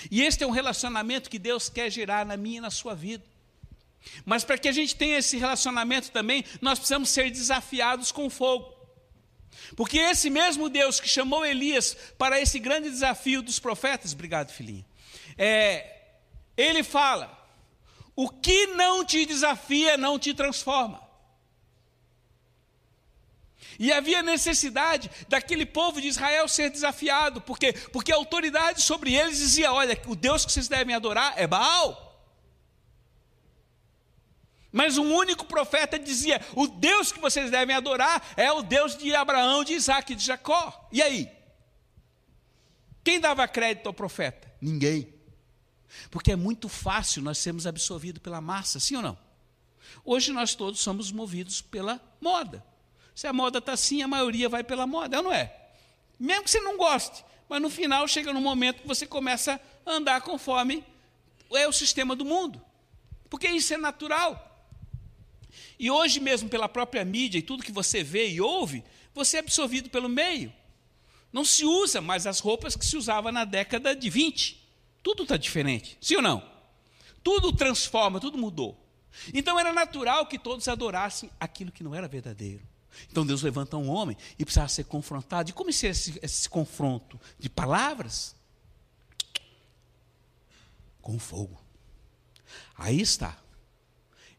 E 0.09 0.21
este 0.21 0.43
é 0.43 0.47
um 0.47 0.51
relacionamento 0.51 1.29
que 1.29 1.39
Deus 1.39 1.69
quer 1.69 1.89
gerar 1.89 2.25
na 2.25 2.37
minha 2.37 2.57
e 2.57 2.61
na 2.61 2.71
sua 2.71 2.95
vida. 2.95 3.23
Mas 4.25 4.43
para 4.43 4.57
que 4.57 4.67
a 4.67 4.71
gente 4.71 4.95
tenha 4.95 5.17
esse 5.17 5.37
relacionamento 5.37 6.11
também, 6.11 6.43
nós 6.61 6.79
precisamos 6.79 7.09
ser 7.09 7.29
desafiados 7.29 8.11
com 8.11 8.29
fogo. 8.29 8.73
Porque 9.75 9.97
esse 9.97 10.29
mesmo 10.29 10.69
Deus 10.69 10.99
que 10.99 11.07
chamou 11.07 11.45
Elias 11.45 11.95
para 12.17 12.39
esse 12.39 12.57
grande 12.57 12.89
desafio 12.89 13.41
dos 13.41 13.59
profetas, 13.59 14.13
obrigado, 14.13 14.51
filhinha, 14.51 14.85
é, 15.37 15.99
ele 16.57 16.83
fala: 16.83 17.37
o 18.15 18.29
que 18.29 18.67
não 18.67 19.05
te 19.05 19.25
desafia 19.25 19.97
não 19.97 20.17
te 20.17 20.33
transforma. 20.33 21.00
E 23.81 23.91
havia 23.91 24.21
necessidade 24.21 25.09
daquele 25.27 25.65
povo 25.65 25.99
de 25.99 26.07
Israel 26.07 26.47
ser 26.47 26.69
desafiado, 26.69 27.41
porque 27.41 27.73
porque 27.91 28.11
a 28.11 28.15
autoridade 28.15 28.83
sobre 28.83 29.11
eles 29.11 29.39
dizia: 29.39 29.73
olha, 29.73 29.99
o 30.05 30.15
Deus 30.15 30.45
que 30.45 30.51
vocês 30.51 30.67
devem 30.67 30.93
adorar 30.93 31.33
é 31.35 31.47
Baal. 31.47 32.07
Mas 34.71 34.99
um 34.99 35.11
único 35.11 35.47
profeta 35.47 35.97
dizia: 35.97 36.39
o 36.55 36.67
Deus 36.67 37.11
que 37.11 37.19
vocês 37.19 37.49
devem 37.49 37.75
adorar 37.75 38.23
é 38.37 38.51
o 38.51 38.61
Deus 38.61 38.95
de 38.95 39.15
Abraão, 39.15 39.63
de 39.63 39.73
Isaac 39.73 40.13
e 40.13 40.15
de 40.15 40.23
Jacó. 40.23 40.87
E 40.91 41.01
aí? 41.01 41.27
Quem 43.03 43.19
dava 43.19 43.47
crédito 43.47 43.87
ao 43.87 43.95
profeta? 43.95 44.47
Ninguém. 44.61 45.11
Porque 46.11 46.33
é 46.33 46.35
muito 46.35 46.69
fácil 46.69 47.23
nós 47.23 47.39
sermos 47.39 47.65
absorvidos 47.65 48.21
pela 48.21 48.39
massa, 48.39 48.79
sim 48.79 48.95
ou 48.95 49.01
não? 49.01 49.17
Hoje 50.05 50.31
nós 50.31 50.53
todos 50.53 50.81
somos 50.81 51.11
movidos 51.11 51.63
pela 51.63 51.99
moda. 52.21 52.69
Se 53.13 53.27
a 53.27 53.33
moda 53.33 53.59
está 53.59 53.73
assim, 53.73 54.01
a 54.01 54.07
maioria 54.07 54.49
vai 54.49 54.63
pela 54.63 54.87
moda, 54.87 55.17
é 55.17 55.21
não 55.21 55.31
é? 55.31 55.55
Mesmo 56.19 56.43
que 56.43 56.51
você 56.51 56.59
não 56.59 56.77
goste, 56.77 57.23
mas 57.49 57.61
no 57.61 57.69
final 57.69 58.07
chega 58.07 58.31
no 58.31 58.41
momento 58.41 58.81
que 58.81 58.87
você 58.87 59.05
começa 59.05 59.59
a 59.85 59.91
andar 59.91 60.21
conforme 60.21 60.83
é 61.51 61.67
o 61.67 61.71
sistema 61.73 62.15
do 62.15 62.23
mundo. 62.23 62.61
Porque 63.29 63.47
isso 63.47 63.73
é 63.73 63.77
natural. 63.77 64.47
E 65.77 65.89
hoje 65.89 66.19
mesmo, 66.19 66.49
pela 66.49 66.69
própria 66.69 67.03
mídia 67.03 67.39
e 67.39 67.41
tudo 67.41 67.63
que 67.63 67.71
você 67.71 68.03
vê 68.03 68.29
e 68.29 68.39
ouve, 68.39 68.83
você 69.13 69.37
é 69.37 69.39
absorvido 69.39 69.89
pelo 69.89 70.07
meio. 70.07 70.53
Não 71.33 71.43
se 71.45 71.65
usa 71.65 72.01
mais 72.01 72.27
as 72.27 72.39
roupas 72.39 72.75
que 72.75 72.85
se 72.85 72.97
usava 72.97 73.31
na 73.31 73.45
década 73.45 73.95
de 73.95 74.09
20. 74.09 74.61
Tudo 75.01 75.23
está 75.23 75.37
diferente, 75.37 75.97
sim 75.99 76.15
ou 76.15 76.21
não? 76.21 76.43
Tudo 77.23 77.53
transforma, 77.53 78.19
tudo 78.19 78.37
mudou. 78.37 78.77
Então 79.33 79.59
era 79.59 79.73
natural 79.73 80.25
que 80.25 80.37
todos 80.37 80.67
adorassem 80.67 81.29
aquilo 81.39 81.71
que 81.71 81.83
não 81.83 81.95
era 81.95 82.07
verdadeiro. 82.07 82.70
Então 83.09 83.25
Deus 83.25 83.41
levanta 83.41 83.77
um 83.77 83.89
homem 83.89 84.17
e 84.37 84.45
precisava 84.45 84.69
ser 84.69 84.85
confrontado. 84.85 85.49
E 85.49 85.53
como 85.53 85.71
ser 85.71 85.87
esse, 85.87 86.19
esse 86.21 86.49
confronto? 86.49 87.19
De 87.39 87.49
palavras? 87.49 88.35
Com 91.01 91.17
fogo. 91.17 91.59
Aí 92.77 93.01
está. 93.01 93.37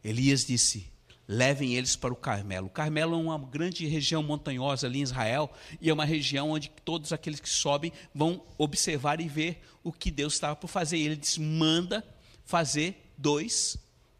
Elias 0.03 0.45
disse: 0.45 0.91
levem 1.27 1.75
eles 1.75 1.95
para 1.95 2.13
o 2.13 2.15
Carmelo. 2.15 2.67
O 2.67 2.69
Carmelo 2.69 3.15
é 3.15 3.17
uma 3.17 3.39
grande 3.39 3.85
região 3.87 4.21
montanhosa 4.21 4.87
ali 4.87 4.99
em 4.99 5.03
Israel 5.03 5.51
e 5.79 5.89
é 5.89 5.93
uma 5.93 6.05
região 6.05 6.51
onde 6.51 6.69
todos 6.83 7.13
aqueles 7.13 7.39
que 7.39 7.49
sobem 7.49 7.91
vão 8.13 8.43
observar 8.57 9.19
e 9.21 9.27
ver 9.27 9.61
o 9.83 9.91
que 9.91 10.11
Deus 10.11 10.33
estava 10.33 10.55
por 10.55 10.67
fazer. 10.67 10.97
E 10.97 11.05
ele 11.05 11.15
diz: 11.15 11.37
manda 11.37 12.05
fazer 12.45 13.11
dois 13.17 13.77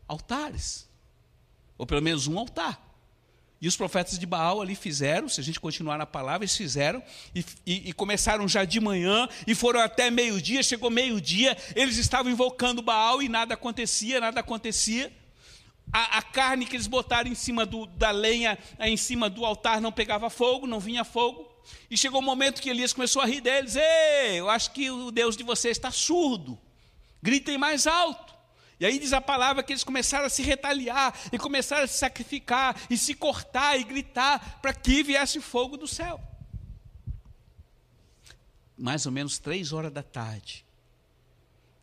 altares, 0.08 0.88
ou 1.78 1.86
pelo 1.86 2.02
menos 2.02 2.28
um 2.28 2.38
altar. 2.38 2.93
E 3.64 3.68
os 3.70 3.78
profetas 3.78 4.20
de 4.20 4.26
Baal 4.26 4.62
ali 4.62 4.76
fizeram, 4.76 5.30
se 5.30 5.40
a 5.40 5.44
gente 5.44 5.58
continuar 5.58 5.98
na 5.98 6.06
palavra, 6.06 6.44
eles 6.44 6.54
fizeram, 6.54 7.02
e, 7.34 7.46
e, 7.66 7.90
e 7.92 7.94
começaram 7.94 8.46
já 8.46 8.66
de 8.66 8.78
manhã, 8.78 9.26
e 9.48 9.56
foram 9.56 9.80
até 9.80 10.12
meio-dia, 10.12 10.62
chegou 10.62 10.90
meio-dia, 10.90 11.56
eles 11.74 11.98
estavam 11.98 12.30
invocando 12.30 12.82
Baal 12.82 13.22
e 13.22 13.30
nada 13.30 13.54
acontecia, 13.54 14.20
nada 14.20 14.42
acontecia 14.42 15.10
a, 15.94 16.18
a, 16.18 16.22
carne 16.22 16.66
que 16.66 16.76
eles 16.76 16.88
botaram 16.88 17.32
em 17.32 17.36
cima 17.36 17.66
do, 17.66 17.86
da 17.86 18.12
lenha, 18.12 18.58
em 18.82 18.98
cima 18.98 19.30
do 19.30 19.46
altar, 19.46 19.80
não 19.80 19.94
pegava 19.94 20.30
fogo, 20.30 20.68
não 20.68 20.82
vinha 20.82 21.06
fogo. 21.06 21.50
E 21.90 21.98
chegou 21.98 22.20
o 22.20 22.22
um 22.22 22.26
momento 22.26 22.62
que 22.62 22.70
Elias 22.70 22.92
começou 22.92 23.22
a 23.22 23.26
rir 23.26 23.40
deles: 23.40 23.78
Ei, 23.78 24.42
eu 24.42 24.50
acho 24.50 24.72
que 24.72 24.92
o 24.92 25.10
Deus 25.10 25.38
de 25.38 25.44
vocês 25.44 25.78
está 25.78 25.90
surdo, 25.90 26.60
gritem 27.22 27.58
mais 27.58 27.88
alto. 27.88 28.34
E 28.80 28.86
aí 28.86 29.00
diz 29.00 29.14
a 29.14 29.22
palavra 29.22 29.64
que 29.64 29.72
eles 29.72 29.84
começaram 29.84 30.26
a 30.26 30.30
se 30.30 30.42
retaliar, 30.42 31.18
e 31.32 31.38
começaram 31.38 31.84
a 31.84 31.88
se 31.88 31.98
sacrificar, 31.98 32.76
e 32.90 32.98
se 32.98 33.14
cortar, 33.14 33.80
e 33.80 33.84
gritar, 33.84 34.60
para 34.62 34.74
que 34.74 35.04
viesse 35.04 35.40
fogo 35.40 35.78
do 35.78 35.88
céu. 35.88 36.20
Mais 38.78 39.06
ou 39.06 39.12
menos 39.12 39.38
três 39.38 39.72
horas 39.72 39.92
da 39.92 40.04
tarde, 40.04 40.66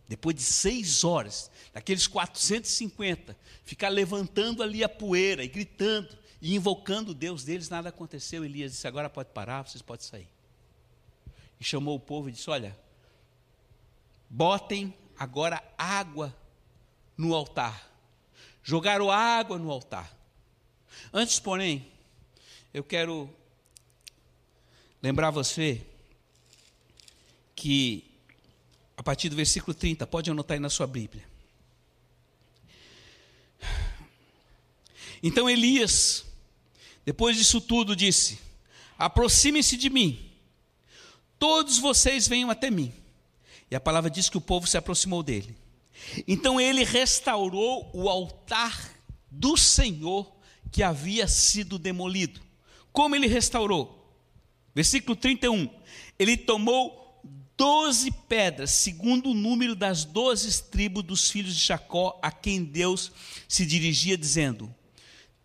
depois 0.09 0.35
de 0.35 0.42
seis 0.42 1.04
horas, 1.04 1.50
daqueles 1.73 2.06
450, 2.09 3.37
ficar 3.62 3.88
levantando 3.88 4.62
ali 4.62 4.82
a 4.82 4.88
poeira 4.88 5.44
e 5.44 5.49
gritando 5.49 6.18
e 6.42 6.54
invocando 6.56 7.12
o 7.12 7.14
Deus 7.14 7.44
deles, 7.44 7.68
nada 7.68 7.90
aconteceu. 7.90 8.44
Elias 8.44 8.73
disse: 8.73 8.88
agora 8.88 9.09
pode 9.11 9.30
parar, 9.30 9.62
vocês 9.62 9.82
podem 9.82 10.04
sair. 10.04 10.28
E 11.61 11.64
chamou 11.64 11.94
o 11.94 12.00
povo 12.00 12.28
e 12.28 12.32
disse: 12.32 12.49
Olha, 12.49 12.76
botem 14.28 14.92
agora 15.18 15.62
água 15.76 16.35
no 17.20 17.34
altar. 17.34 17.92
Jogaram 18.62 19.10
água 19.10 19.58
no 19.58 19.70
altar. 19.70 20.10
Antes, 21.12 21.38
porém, 21.38 21.86
eu 22.72 22.82
quero 22.82 23.28
lembrar 25.02 25.30
você 25.30 25.84
que 27.54 28.10
a 28.96 29.02
partir 29.02 29.28
do 29.28 29.36
versículo 29.36 29.74
30, 29.74 30.06
pode 30.06 30.30
anotar 30.30 30.54
aí 30.54 30.60
na 30.60 30.70
sua 30.70 30.86
Bíblia. 30.86 31.24
Então 35.22 35.50
Elias, 35.50 36.24
depois 37.04 37.36
disso 37.36 37.60
tudo, 37.60 37.94
disse: 37.94 38.38
Aproxime-se 38.98 39.76
de 39.76 39.90
mim, 39.90 40.30
todos 41.38 41.78
vocês 41.78 42.26
venham 42.26 42.50
até 42.50 42.70
mim. 42.70 42.92
E 43.70 43.76
a 43.76 43.80
palavra 43.80 44.10
diz 44.10 44.30
que 44.30 44.38
o 44.38 44.40
povo 44.40 44.66
se 44.66 44.78
aproximou 44.78 45.22
dele. 45.22 45.54
Então 46.26 46.61
ele 46.61 46.85
restaurou 46.85 47.90
o 47.92 48.09
altar 48.09 48.95
do 49.30 49.57
Senhor 49.57 50.33
que 50.71 50.83
havia 50.83 51.26
sido 51.26 51.78
demolido. 51.78 52.40
Como 52.92 53.14
ele 53.14 53.26
restaurou? 53.26 53.97
Versículo 54.75 55.16
31. 55.16 55.69
Ele 56.19 56.37
tomou 56.37 57.21
doze 57.57 58.11
pedras, 58.11 58.71
segundo 58.71 59.30
o 59.30 59.35
número 59.35 59.75
das 59.75 60.04
doze 60.04 60.62
tribos 60.64 61.02
dos 61.02 61.30
filhos 61.30 61.54
de 61.54 61.62
Jacó, 61.62 62.19
a 62.23 62.30
quem 62.30 62.64
Deus 62.64 63.12
se 63.47 63.66
dirigia, 63.66 64.16
dizendo: 64.16 64.75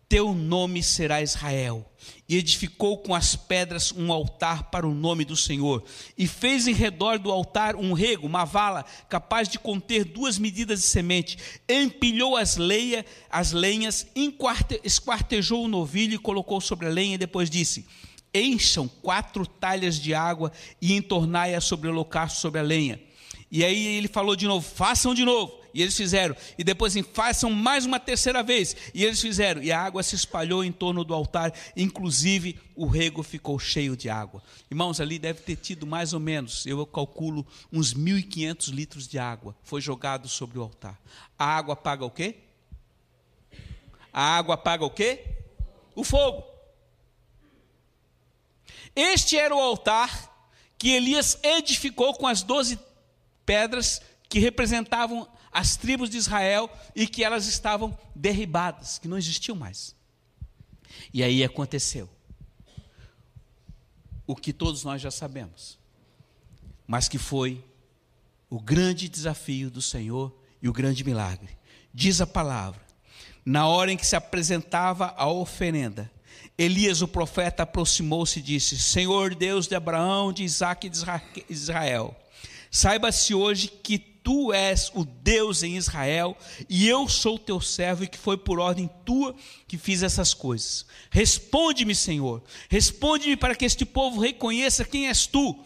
Teu 0.08 0.32
nome 0.32 0.82
será 0.82 1.20
Israel. 1.20 1.84
E 2.28 2.36
edificou 2.36 2.98
com 2.98 3.14
as 3.14 3.34
pedras 3.34 3.92
um 3.92 4.12
altar 4.12 4.70
para 4.70 4.86
o 4.86 4.94
nome 4.94 5.24
do 5.24 5.36
Senhor. 5.36 5.84
E 6.16 6.28
fez 6.28 6.68
em 6.68 6.72
redor 6.72 7.18
do 7.18 7.32
altar 7.32 7.74
um 7.74 7.92
rego, 7.92 8.26
uma 8.26 8.44
vala, 8.44 8.84
capaz 9.08 9.48
de 9.48 9.58
conter 9.58 10.04
duas 10.04 10.38
medidas 10.38 10.80
de 10.80 10.86
semente. 10.86 11.38
Empilhou 11.68 12.36
as, 12.36 12.56
leia, 12.56 13.04
as 13.28 13.52
lenhas, 13.52 14.06
esquartejou 14.84 15.64
o 15.64 15.68
novilho 15.68 16.14
e 16.14 16.18
colocou 16.18 16.60
sobre 16.60 16.86
a 16.86 16.90
lenha, 16.90 17.16
e 17.16 17.18
depois 17.18 17.50
disse: 17.50 17.84
encham 18.32 18.86
quatro 18.88 19.46
talhas 19.46 19.98
de 19.98 20.14
água 20.14 20.52
e 20.80 20.94
entornai-a 20.94 21.60
sobre 21.60 21.88
o 21.88 21.90
holocausto, 21.92 22.40
sobre 22.40 22.60
a 22.60 22.64
lenha. 22.64 23.00
E 23.50 23.64
aí 23.64 23.86
ele 23.96 24.08
falou 24.08 24.36
de 24.36 24.46
novo: 24.46 24.66
façam 24.66 25.14
de 25.14 25.24
novo. 25.24 25.65
E 25.76 25.82
eles 25.82 25.94
fizeram. 25.94 26.34
E 26.56 26.64
depois 26.64 26.94
assim, 26.94 27.02
façam 27.02 27.50
mais 27.50 27.84
uma 27.84 28.00
terceira 28.00 28.42
vez. 28.42 28.74
E 28.94 29.04
eles 29.04 29.20
fizeram. 29.20 29.62
E 29.62 29.70
a 29.70 29.78
água 29.78 30.02
se 30.02 30.14
espalhou 30.14 30.64
em 30.64 30.72
torno 30.72 31.04
do 31.04 31.12
altar. 31.12 31.52
Inclusive 31.76 32.58
o 32.74 32.86
rego 32.86 33.22
ficou 33.22 33.58
cheio 33.58 33.94
de 33.94 34.08
água. 34.08 34.42
Irmãos, 34.70 35.02
ali 35.02 35.18
deve 35.18 35.42
ter 35.42 35.54
tido 35.56 35.86
mais 35.86 36.14
ou 36.14 36.20
menos, 36.20 36.64
eu 36.64 36.86
calculo, 36.86 37.46
uns 37.70 37.92
1.500 37.92 38.72
litros 38.72 39.06
de 39.06 39.18
água. 39.18 39.54
Foi 39.62 39.82
jogado 39.82 40.30
sobre 40.30 40.58
o 40.58 40.62
altar. 40.62 40.98
A 41.38 41.44
água 41.44 41.76
paga 41.76 42.06
o 42.06 42.10
quê? 42.10 42.36
A 44.10 44.38
água 44.38 44.54
apaga 44.54 44.82
o 44.82 44.88
quê? 44.88 45.24
O 45.94 46.02
fogo. 46.02 46.42
Este 48.94 49.36
era 49.36 49.54
o 49.54 49.60
altar 49.60 50.34
que 50.78 50.88
Elias 50.88 51.38
edificou 51.42 52.14
com 52.14 52.26
as 52.26 52.42
doze 52.42 52.78
pedras 53.44 54.00
que 54.26 54.38
representavam 54.38 55.28
as 55.56 55.74
tribos 55.74 56.10
de 56.10 56.18
Israel 56.18 56.70
e 56.94 57.06
que 57.06 57.24
elas 57.24 57.46
estavam 57.46 57.98
derribadas, 58.14 58.98
que 58.98 59.08
não 59.08 59.16
existiam 59.16 59.56
mais. 59.56 59.96
E 61.14 61.22
aí 61.24 61.42
aconteceu 61.42 62.10
o 64.26 64.36
que 64.36 64.52
todos 64.52 64.84
nós 64.84 65.00
já 65.00 65.10
sabemos, 65.10 65.78
mas 66.86 67.08
que 67.08 67.16
foi 67.16 67.64
o 68.50 68.60
grande 68.60 69.08
desafio 69.08 69.70
do 69.70 69.80
Senhor 69.80 70.38
e 70.60 70.68
o 70.68 70.74
grande 70.74 71.02
milagre. 71.02 71.56
Diz 71.92 72.20
a 72.20 72.26
palavra: 72.26 72.84
na 73.42 73.66
hora 73.66 73.90
em 73.90 73.96
que 73.96 74.06
se 74.06 74.14
apresentava 74.14 75.14
a 75.16 75.26
oferenda, 75.26 76.12
Elias, 76.58 77.00
o 77.00 77.08
profeta, 77.08 77.62
aproximou-se 77.62 78.40
e 78.40 78.42
disse: 78.42 78.78
Senhor 78.78 79.34
Deus 79.34 79.66
de 79.66 79.74
Abraão, 79.74 80.34
de 80.34 80.44
Isaac 80.44 80.86
e 80.86 80.90
de 80.90 80.98
Israel, 81.48 82.14
saiba-se 82.70 83.34
hoje 83.34 83.68
que 83.68 84.15
tu 84.26 84.52
és 84.52 84.90
o 84.92 85.04
Deus 85.04 85.62
em 85.62 85.76
Israel, 85.76 86.36
e 86.68 86.88
eu 86.88 87.08
sou 87.08 87.38
teu 87.38 87.60
servo, 87.60 88.02
e 88.02 88.08
que 88.08 88.18
foi 88.18 88.36
por 88.36 88.58
ordem 88.58 88.90
tua 89.04 89.36
que 89.68 89.78
fiz 89.78 90.02
essas 90.02 90.34
coisas. 90.34 90.84
Responde-me, 91.10 91.94
Senhor, 91.94 92.42
responde-me 92.68 93.36
para 93.36 93.54
que 93.54 93.64
este 93.64 93.84
povo 93.84 94.20
reconheça 94.20 94.84
quem 94.84 95.06
és 95.06 95.28
tu 95.28 95.56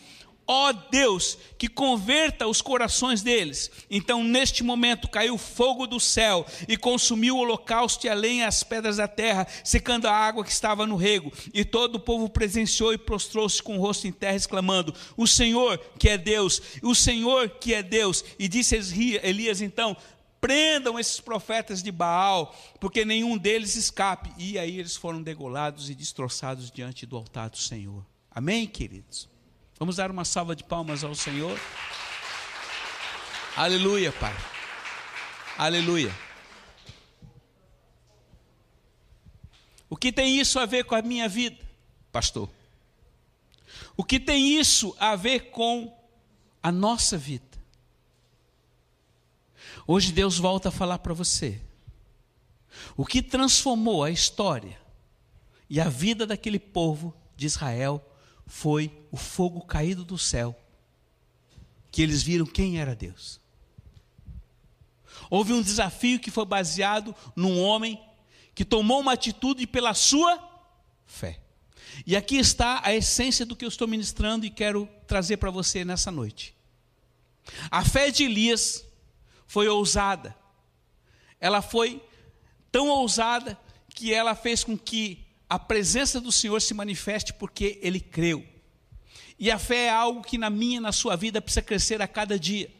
ó 0.52 0.72
Deus, 0.72 1.38
que 1.56 1.68
converta 1.68 2.48
os 2.48 2.60
corações 2.60 3.22
deles. 3.22 3.70
Então, 3.88 4.24
neste 4.24 4.64
momento, 4.64 5.08
caiu 5.08 5.38
fogo 5.38 5.86
do 5.86 6.00
céu 6.00 6.44
e 6.66 6.76
consumiu 6.76 7.36
o 7.36 7.38
holocausto 7.38 8.04
e 8.04 8.10
a 8.10 8.14
lenha 8.14 8.48
as 8.48 8.64
pedras 8.64 8.96
da 8.96 9.06
terra, 9.06 9.46
secando 9.62 10.06
a 10.06 10.12
água 10.12 10.42
que 10.42 10.50
estava 10.50 10.84
no 10.88 10.96
rego. 10.96 11.32
E 11.54 11.64
todo 11.64 11.94
o 11.94 12.00
povo 12.00 12.28
presenciou 12.28 12.92
e 12.92 12.98
prostrou-se 12.98 13.62
com 13.62 13.78
o 13.78 13.80
rosto 13.80 14.08
em 14.08 14.12
terra, 14.12 14.34
exclamando: 14.34 14.92
O 15.16 15.24
Senhor 15.24 15.78
que 15.96 16.08
é 16.08 16.18
Deus, 16.18 16.60
o 16.82 16.96
Senhor 16.96 17.48
que 17.48 17.72
é 17.72 17.80
Deus. 17.80 18.24
E 18.36 18.48
disse 18.48 18.74
Elias 19.22 19.60
então: 19.60 19.96
prendam 20.40 20.98
esses 20.98 21.20
profetas 21.20 21.80
de 21.80 21.92
Baal, 21.92 22.58
porque 22.80 23.04
nenhum 23.04 23.38
deles 23.38 23.76
escape. 23.76 24.32
E 24.36 24.58
aí 24.58 24.80
eles 24.80 24.96
foram 24.96 25.22
degolados 25.22 25.88
e 25.88 25.94
destroçados 25.94 26.72
diante 26.72 27.06
do 27.06 27.16
altar 27.16 27.50
do 27.50 27.58
Senhor. 27.58 28.04
Amém, 28.32 28.66
queridos? 28.66 29.30
Vamos 29.80 29.96
dar 29.96 30.10
uma 30.10 30.26
salva 30.26 30.54
de 30.54 30.62
palmas 30.62 31.02
ao 31.02 31.14
Senhor. 31.14 31.58
Aleluia, 33.56 34.12
Pai. 34.12 34.36
Aleluia. 35.56 36.14
O 39.88 39.96
que 39.96 40.12
tem 40.12 40.38
isso 40.38 40.58
a 40.58 40.66
ver 40.66 40.84
com 40.84 40.94
a 40.94 41.00
minha 41.00 41.26
vida, 41.30 41.66
pastor? 42.12 42.50
O 43.96 44.04
que 44.04 44.20
tem 44.20 44.60
isso 44.60 44.94
a 45.00 45.16
ver 45.16 45.50
com 45.50 45.98
a 46.62 46.70
nossa 46.70 47.16
vida? 47.16 47.58
Hoje 49.86 50.12
Deus 50.12 50.36
volta 50.36 50.68
a 50.68 50.72
falar 50.72 50.98
para 50.98 51.14
você. 51.14 51.58
O 52.98 53.06
que 53.06 53.22
transformou 53.22 54.04
a 54.04 54.10
história 54.10 54.78
e 55.70 55.80
a 55.80 55.88
vida 55.88 56.26
daquele 56.26 56.58
povo 56.58 57.16
de 57.34 57.46
Israel 57.46 58.09
foi 58.50 58.92
o 59.12 59.16
fogo 59.16 59.60
caído 59.62 60.04
do 60.04 60.18
céu, 60.18 60.60
que 61.88 62.02
eles 62.02 62.20
viram 62.20 62.44
quem 62.44 62.80
era 62.80 62.96
Deus. 62.96 63.40
Houve 65.30 65.52
um 65.52 65.62
desafio 65.62 66.18
que 66.18 66.32
foi 66.32 66.44
baseado 66.44 67.14
num 67.36 67.60
homem 67.60 68.02
que 68.52 68.64
tomou 68.64 68.98
uma 68.98 69.12
atitude 69.12 69.68
pela 69.68 69.94
sua 69.94 70.36
fé. 71.06 71.38
E 72.04 72.16
aqui 72.16 72.38
está 72.38 72.80
a 72.84 72.92
essência 72.92 73.46
do 73.46 73.54
que 73.54 73.64
eu 73.64 73.68
estou 73.68 73.86
ministrando 73.86 74.44
e 74.44 74.50
quero 74.50 74.88
trazer 75.06 75.36
para 75.36 75.52
você 75.52 75.84
nessa 75.84 76.10
noite. 76.10 76.52
A 77.70 77.84
fé 77.84 78.10
de 78.10 78.24
Elias 78.24 78.84
foi 79.46 79.68
ousada. 79.68 80.36
Ela 81.40 81.62
foi 81.62 82.02
tão 82.72 82.88
ousada 82.88 83.56
que 83.94 84.12
ela 84.12 84.34
fez 84.34 84.64
com 84.64 84.76
que 84.76 85.24
a 85.50 85.58
presença 85.58 86.20
do 86.20 86.30
Senhor 86.30 86.62
se 86.62 86.72
manifeste 86.72 87.34
porque 87.34 87.80
ele 87.82 87.98
creu. 87.98 88.46
E 89.36 89.50
a 89.50 89.58
fé 89.58 89.86
é 89.86 89.90
algo 89.90 90.22
que 90.22 90.38
na 90.38 90.48
minha 90.48 90.80
na 90.80 90.92
sua 90.92 91.16
vida 91.16 91.42
precisa 91.42 91.60
crescer 91.60 92.00
a 92.00 92.06
cada 92.06 92.38
dia. 92.38 92.70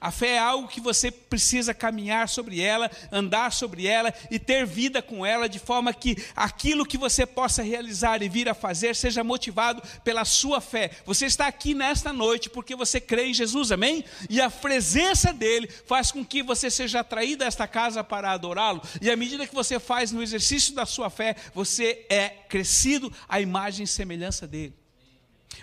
A 0.00 0.10
fé 0.10 0.32
é 0.32 0.38
algo 0.38 0.68
que 0.68 0.80
você 0.80 1.10
precisa 1.10 1.72
caminhar 1.74 2.28
sobre 2.28 2.60
ela, 2.60 2.90
andar 3.10 3.52
sobre 3.52 3.86
ela 3.86 4.12
e 4.30 4.38
ter 4.38 4.66
vida 4.66 5.00
com 5.00 5.24
ela, 5.24 5.48
de 5.48 5.58
forma 5.58 5.92
que 5.92 6.16
aquilo 6.34 6.86
que 6.86 6.98
você 6.98 7.24
possa 7.24 7.62
realizar 7.62 8.22
e 8.22 8.28
vir 8.28 8.48
a 8.48 8.54
fazer 8.54 8.96
seja 8.96 9.22
motivado 9.22 9.82
pela 10.02 10.24
sua 10.24 10.60
fé. 10.60 10.90
Você 11.04 11.26
está 11.26 11.46
aqui 11.46 11.74
nesta 11.74 12.12
noite 12.12 12.50
porque 12.50 12.74
você 12.74 13.00
crê 13.00 13.26
em 13.26 13.34
Jesus, 13.34 13.72
amém? 13.72 14.04
E 14.28 14.40
a 14.40 14.50
presença 14.50 15.32
dele 15.32 15.68
faz 15.86 16.10
com 16.10 16.24
que 16.24 16.42
você 16.42 16.70
seja 16.70 17.00
atraído 17.00 17.44
a 17.44 17.46
esta 17.46 17.66
casa 17.66 18.02
para 18.02 18.32
adorá-lo. 18.32 18.82
E 19.00 19.10
à 19.10 19.16
medida 19.16 19.46
que 19.46 19.54
você 19.54 19.78
faz 19.78 20.12
no 20.12 20.22
exercício 20.22 20.74
da 20.74 20.86
sua 20.86 21.10
fé, 21.10 21.36
você 21.54 22.06
é 22.08 22.28
crescido 22.28 23.12
à 23.28 23.40
imagem 23.40 23.84
e 23.84 23.86
semelhança 23.88 24.46
dele. 24.46 24.74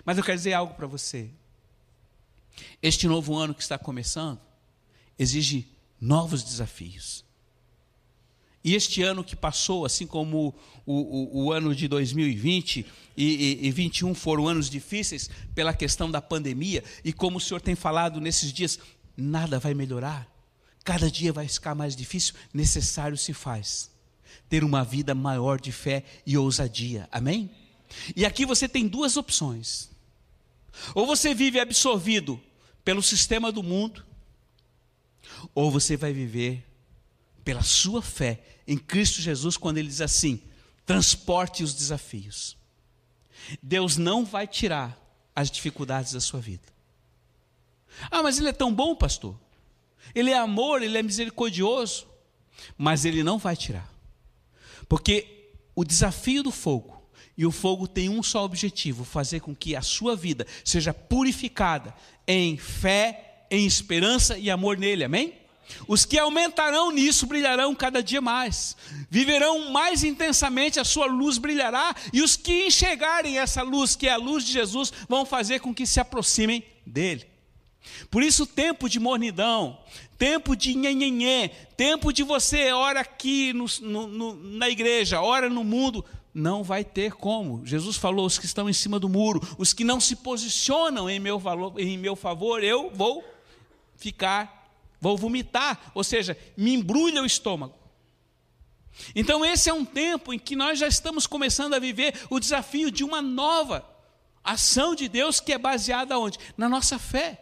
Mas 0.06 0.18
eu 0.18 0.24
quero 0.24 0.38
dizer 0.38 0.54
algo 0.54 0.74
para 0.74 0.88
você. 0.88 1.30
Este 2.82 3.08
novo 3.08 3.36
ano 3.36 3.54
que 3.54 3.62
está 3.62 3.78
começando 3.78 4.40
exige 5.18 5.68
novos 6.00 6.44
desafios. 6.44 7.26
E 8.64 8.76
este 8.76 9.02
ano 9.02 9.24
que 9.24 9.36
passou, 9.36 9.86
assim 9.86 10.06
como 10.06 10.54
o, 10.86 10.94
o, 10.94 11.46
o 11.46 11.54
ano 11.54 11.74
de 11.74 11.88
2020 11.88 12.86
e, 13.16 13.68
e, 13.68 13.72
21 13.72 14.14
foram 14.14 14.48
anos 14.48 14.70
difíceis 14.70 15.30
pela 15.56 15.74
questão 15.74 16.12
da 16.12 16.22
pandemia, 16.22 16.84
e 17.04 17.14
como 17.14 17.38
o 17.38 17.42
Senhor 17.42 17.62
tem 17.62 17.76
falado 17.76 18.20
nesses 18.20 18.52
dias, 18.52 18.78
nada 19.16 19.60
vai 19.60 19.74
melhorar, 19.74 20.28
cada 20.84 21.10
dia 21.10 21.32
vai 21.32 21.48
ficar 21.48 21.74
mais 21.74 21.96
difícil, 21.96 22.34
necessário 22.54 23.18
se 23.18 23.34
faz 23.34 23.90
ter 24.50 24.64
uma 24.64 24.84
vida 24.84 25.14
maior 25.14 25.60
de 25.60 25.72
fé 25.72 26.04
e 26.26 26.38
ousadia, 26.38 27.08
amém? 27.12 27.50
E 28.16 28.26
aqui 28.26 28.46
você 28.46 28.68
tem 28.68 28.88
duas 28.88 29.16
opções: 29.16 29.90
ou 30.94 31.06
você 31.06 31.34
vive 31.34 31.60
absorvido 31.60 32.42
pelo 32.90 33.04
sistema 33.04 33.52
do 33.52 33.62
mundo, 33.62 34.04
ou 35.54 35.70
você 35.70 35.96
vai 35.96 36.12
viver 36.12 36.66
pela 37.46 37.62
sua 37.62 38.02
fé 38.02 38.42
em 38.66 38.80
Cristo 38.80 39.22
Jesus, 39.22 39.58
quando 39.58 39.78
Ele 39.78 39.90
diz 39.90 40.02
assim: 40.02 40.42
transporte 40.88 41.62
os 41.62 41.76
desafios. 41.76 42.58
Deus 43.62 43.96
não 43.96 44.26
vai 44.26 44.48
tirar 44.48 45.00
as 45.36 45.52
dificuldades 45.52 46.14
da 46.14 46.20
sua 46.20 46.40
vida. 46.40 46.68
Ah, 48.10 48.24
mas 48.24 48.40
Ele 48.40 48.50
é 48.50 48.54
tão 48.54 48.74
bom, 48.74 48.96
pastor. 48.96 49.40
Ele 50.16 50.32
é 50.32 50.40
amor, 50.40 50.82
Ele 50.82 50.98
é 50.98 51.04
misericordioso. 51.04 52.08
Mas 52.76 53.06
Ele 53.06 53.22
não 53.22 53.38
vai 53.38 53.56
tirar. 53.56 53.88
Porque 54.88 55.52
o 55.76 55.86
desafio 55.86 56.42
do 56.42 56.52
fogo 56.52 56.99
e 57.40 57.46
o 57.46 57.52
fogo 57.52 57.88
tem 57.88 58.10
um 58.10 58.22
só 58.22 58.44
objetivo: 58.44 59.06
fazer 59.06 59.40
com 59.40 59.56
que 59.56 59.74
a 59.74 59.82
sua 59.82 60.14
vida 60.14 60.46
seja 60.62 60.94
purificada 60.94 61.96
em 62.28 62.58
fé, 62.58 63.46
em 63.50 63.66
esperança 63.66 64.38
e 64.38 64.52
amor 64.52 64.78
nele. 64.78 65.06
Amém? 65.06 65.34
Os 65.88 66.04
que 66.04 66.20
aumentarão 66.20 66.92
nisso 66.92 67.26
brilharão 67.26 67.74
cada 67.74 68.04
dia 68.04 68.20
mais, 68.20 68.76
viverão 69.10 69.72
mais 69.72 70.04
intensamente, 70.04 70.82
a 70.82 70.84
sua 70.84 71.06
luz 71.06 71.38
brilhará, 71.38 71.96
e 72.12 72.22
os 72.22 72.36
que 72.36 72.68
enxergarem 72.68 73.40
essa 73.40 73.62
luz, 73.62 73.96
que 73.96 74.10
é 74.10 74.12
a 74.12 74.18
luz 74.18 74.44
de 74.44 74.52
Jesus, 74.52 74.92
vão 75.08 75.26
fazer 75.26 75.62
com 75.62 75.74
que 75.74 75.86
se 75.86 76.02
aproximem 76.02 76.62
dele. 76.86 77.26
Por 78.12 78.22
isso, 78.22 78.46
tempo 78.46 78.90
de 78.90 79.00
mornidão, 79.00 79.80
tempo 80.18 80.56
de 80.56 80.76
nhenhenhê, 80.76 81.50
tempo 81.78 82.12
de 82.12 82.24
você 82.24 82.74
ora 82.74 83.00
aqui 83.00 83.54
no, 83.54 83.66
no, 83.82 84.08
no, 84.08 84.36
na 84.58 84.70
igreja, 84.70 85.22
ora 85.22 85.50
no 85.50 85.64
mundo, 85.64 86.04
não 86.34 86.64
vai 86.64 86.84
ter 86.84 87.14
como. 87.14 87.66
Jesus 87.66 87.98
falou: 87.98 88.26
os 88.26 88.38
que 88.38 88.46
estão 88.46 88.70
em 88.70 88.74
cima 88.74 89.00
do 89.00 89.10
muro, 89.10 89.42
os 89.58 89.74
que 89.74 89.84
não 89.84 90.00
se 90.00 90.16
posicionam 90.16 91.10
em 91.10 91.20
meu, 91.20 91.40
valor, 91.40 91.80
em 91.80 91.98
meu 91.98 92.16
favor, 92.16 92.64
eu 92.64 92.92
vou 92.92 93.24
ficar, 93.96 94.72
vou 95.00 95.18
vomitar, 95.18 95.92
ou 95.94 96.04
seja, 96.04 96.38
me 96.56 96.74
embrulha 96.74 97.22
o 97.22 97.26
estômago. 97.26 97.76
Então, 99.16 99.46
esse 99.46 99.70
é 99.70 99.74
um 99.74 99.86
tempo 99.86 100.34
em 100.34 100.40
que 100.40 100.56
nós 100.56 100.80
já 100.80 100.88
estamos 100.88 101.26
começando 101.26 101.74
a 101.74 101.80
viver 101.80 102.14
o 102.30 102.40
desafio 102.40 102.92
de 102.92 103.04
uma 103.04 103.22
nova 103.22 103.86
ação 104.44 104.96
de 104.96 105.08
Deus 105.08 105.40
que 105.40 105.54
é 105.54 105.58
baseada 105.58 106.18
onde? 106.18 106.38
Na 106.58 106.68
nossa 106.68 107.00
fé. 107.00 107.42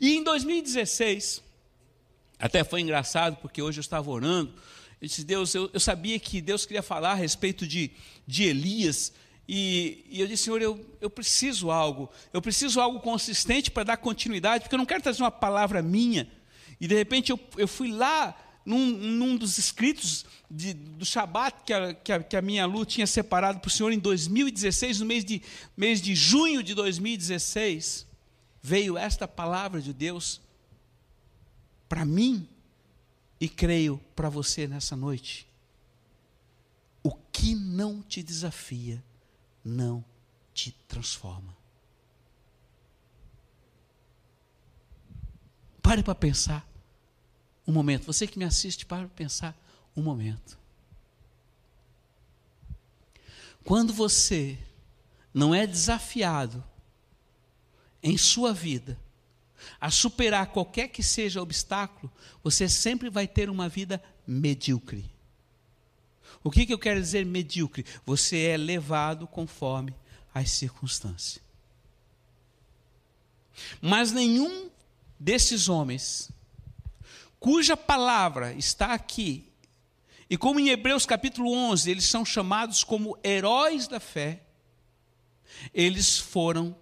E 0.00 0.16
em 0.16 0.22
2016, 0.22 1.42
até 2.38 2.64
foi 2.64 2.80
engraçado, 2.80 3.36
porque 3.36 3.60
hoje 3.60 3.78
eu 3.78 3.82
estava 3.82 4.10
orando 4.10 4.54
eu 5.00 5.08
disse, 5.08 5.24
Deus, 5.24 5.54
eu, 5.54 5.70
eu 5.72 5.80
sabia 5.80 6.18
que 6.18 6.40
Deus 6.40 6.66
queria 6.66 6.82
falar 6.82 7.12
a 7.12 7.14
respeito 7.14 7.66
de, 7.66 7.90
de 8.26 8.44
Elias, 8.44 9.12
e, 9.52 10.04
e, 10.08 10.20
eu 10.20 10.28
disse, 10.28 10.44
Senhor, 10.44 10.62
eu, 10.62 10.86
eu 11.00 11.10
preciso 11.10 11.72
algo, 11.72 12.08
eu 12.32 12.40
preciso 12.40 12.80
algo 12.80 13.00
consistente 13.00 13.68
para 13.68 13.82
dar 13.82 13.96
continuidade, 13.96 14.62
porque 14.62 14.74
eu 14.76 14.78
não 14.78 14.86
quero 14.86 15.02
trazer 15.02 15.22
uma 15.22 15.30
palavra 15.30 15.82
minha. 15.82 16.30
E 16.80 16.86
de 16.86 16.94
repente 16.94 17.30
eu, 17.32 17.40
eu 17.56 17.66
fui 17.66 17.90
lá 17.90 18.36
num, 18.64 18.86
num 18.86 19.36
dos 19.36 19.58
escritos 19.58 20.24
de, 20.48 20.72
do 20.72 21.04
Shabat 21.04 21.64
que 21.66 21.72
a, 21.72 21.94
que, 21.94 22.12
a, 22.12 22.22
que 22.22 22.36
a 22.36 22.42
minha 22.42 22.64
Lu 22.64 22.84
tinha 22.84 23.08
separado 23.08 23.58
para 23.58 23.66
o 23.66 23.70
Senhor 23.70 23.92
em 23.92 23.98
2016, 23.98 25.00
no 25.00 25.06
mês 25.06 25.24
de, 25.24 25.42
mês 25.76 26.00
de 26.00 26.14
junho 26.14 26.62
de 26.62 26.72
2016, 26.72 28.06
veio 28.62 28.96
esta 28.96 29.26
palavra 29.26 29.80
de 29.80 29.92
Deus 29.92 30.40
para 31.88 32.04
mim 32.04 32.46
e 33.40 33.48
creio 33.48 33.98
para 34.14 34.28
você 34.28 34.66
nessa 34.66 34.94
noite. 34.94 35.48
O 37.02 37.14
que 37.32 37.54
não 37.54 38.02
te 38.02 38.22
desafia, 38.22 39.02
não 39.64 40.04
te 40.52 40.72
transforma. 40.86 41.56
Pare 45.80 46.02
para 46.02 46.14
pensar 46.14 46.68
um 47.66 47.72
momento. 47.72 48.04
Você 48.04 48.26
que 48.26 48.38
me 48.38 48.44
assiste, 48.44 48.84
pare 48.84 49.06
para 49.06 49.16
pensar 49.16 49.56
um 49.96 50.02
momento. 50.02 50.58
Quando 53.64 53.92
você 53.92 54.58
não 55.32 55.54
é 55.54 55.66
desafiado 55.66 56.62
em 58.02 58.18
sua 58.18 58.52
vida 58.52 58.98
a 59.80 59.90
superar 59.90 60.48
qualquer 60.48 60.88
que 60.88 61.02
seja 61.02 61.42
obstáculo, 61.42 62.12
você 62.42 62.68
sempre 62.68 63.10
vai 63.10 63.26
ter 63.26 63.50
uma 63.50 63.68
vida 63.68 64.02
medíocre. 64.26 65.10
O 66.42 66.50
que, 66.50 66.64
que 66.64 66.72
eu 66.72 66.78
quero 66.78 67.00
dizer 67.00 67.26
medíocre? 67.26 67.84
Você 68.06 68.38
é 68.38 68.56
levado 68.56 69.26
conforme 69.26 69.94
as 70.32 70.50
circunstâncias. 70.50 71.42
Mas 73.80 74.12
nenhum 74.12 74.70
desses 75.18 75.68
homens, 75.68 76.30
cuja 77.38 77.76
palavra 77.76 78.52
está 78.54 78.94
aqui, 78.94 79.50
e 80.28 80.36
como 80.36 80.60
em 80.60 80.68
Hebreus 80.68 81.04
capítulo 81.04 81.52
11, 81.52 81.90
eles 81.90 82.04
são 82.04 82.24
chamados 82.24 82.84
como 82.84 83.18
heróis 83.22 83.86
da 83.86 84.00
fé, 84.00 84.42
eles 85.74 86.16
foram 86.16 86.74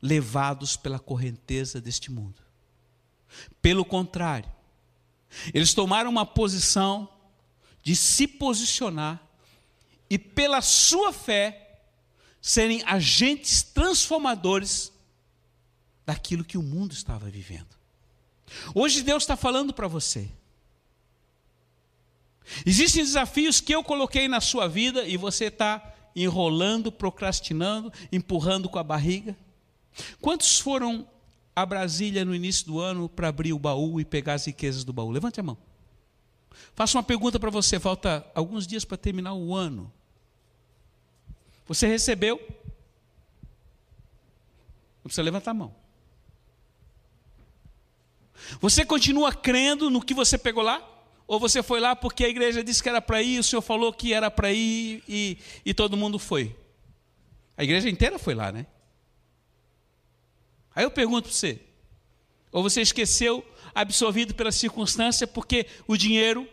levados 0.00 0.76
pela 0.76 0.98
correnteza 0.98 1.80
deste 1.80 2.10
mundo. 2.10 2.42
Pelo 3.60 3.84
contrário, 3.84 4.50
eles 5.54 5.74
tomaram 5.74 6.10
uma 6.10 6.26
posição 6.26 7.08
de 7.82 7.94
se 7.94 8.26
posicionar 8.26 9.20
e, 10.08 10.18
pela 10.18 10.60
sua 10.60 11.12
fé, 11.12 11.82
serem 12.40 12.82
agentes 12.84 13.62
transformadores 13.62 14.92
daquilo 16.04 16.44
que 16.44 16.58
o 16.58 16.62
mundo 16.62 16.92
estava 16.92 17.30
vivendo. 17.30 17.78
Hoje 18.74 19.02
Deus 19.02 19.22
está 19.22 19.36
falando 19.36 19.72
para 19.72 19.86
você. 19.86 20.28
Existem 22.66 23.04
desafios 23.04 23.60
que 23.60 23.72
eu 23.72 23.84
coloquei 23.84 24.26
na 24.26 24.40
sua 24.40 24.66
vida 24.66 25.06
e 25.06 25.16
você 25.16 25.44
está 25.44 25.94
enrolando, 26.16 26.90
procrastinando, 26.90 27.92
empurrando 28.10 28.68
com 28.68 28.78
a 28.78 28.82
barriga. 28.82 29.36
Quantos 30.20 30.58
foram 30.58 31.06
a 31.54 31.64
Brasília 31.66 32.24
no 32.24 32.34
início 32.34 32.66
do 32.66 32.80
ano 32.80 33.08
para 33.08 33.28
abrir 33.28 33.52
o 33.52 33.58
baú 33.58 34.00
e 34.00 34.04
pegar 34.04 34.34
as 34.34 34.46
riquezas 34.46 34.84
do 34.84 34.92
baú? 34.92 35.10
Levante 35.10 35.40
a 35.40 35.42
mão. 35.42 35.58
Faço 36.74 36.96
uma 36.96 37.02
pergunta 37.02 37.38
para 37.38 37.50
você, 37.50 37.78
falta 37.78 38.26
alguns 38.34 38.66
dias 38.66 38.84
para 38.84 38.96
terminar 38.96 39.34
o 39.34 39.54
ano. 39.54 39.92
Você 41.66 41.86
recebeu? 41.86 42.38
Não 44.98 45.04
precisa 45.04 45.22
levantar 45.22 45.52
a 45.52 45.54
mão. 45.54 45.74
Você 48.60 48.84
continua 48.84 49.32
crendo 49.32 49.90
no 49.90 50.02
que 50.02 50.14
você 50.14 50.36
pegou 50.38 50.62
lá? 50.62 50.86
Ou 51.26 51.38
você 51.38 51.62
foi 51.62 51.78
lá 51.78 51.94
porque 51.94 52.24
a 52.24 52.28
igreja 52.28 52.64
disse 52.64 52.82
que 52.82 52.88
era 52.88 53.00
para 53.00 53.22
ir, 53.22 53.38
o 53.38 53.44
senhor 53.44 53.62
falou 53.62 53.92
que 53.92 54.12
era 54.12 54.30
para 54.30 54.52
ir 54.52 55.02
e, 55.08 55.38
e 55.64 55.72
todo 55.72 55.96
mundo 55.96 56.18
foi? 56.18 56.56
A 57.56 57.62
igreja 57.62 57.88
inteira 57.88 58.18
foi 58.18 58.34
lá, 58.34 58.50
né? 58.50 58.66
Aí 60.74 60.84
eu 60.84 60.90
pergunto 60.90 61.28
para 61.28 61.32
você: 61.32 61.60
ou 62.52 62.62
você 62.62 62.80
esqueceu, 62.80 63.44
absorvido 63.74 64.34
pela 64.34 64.52
circunstância, 64.52 65.26
porque 65.26 65.66
o 65.86 65.96
dinheiro, 65.96 66.48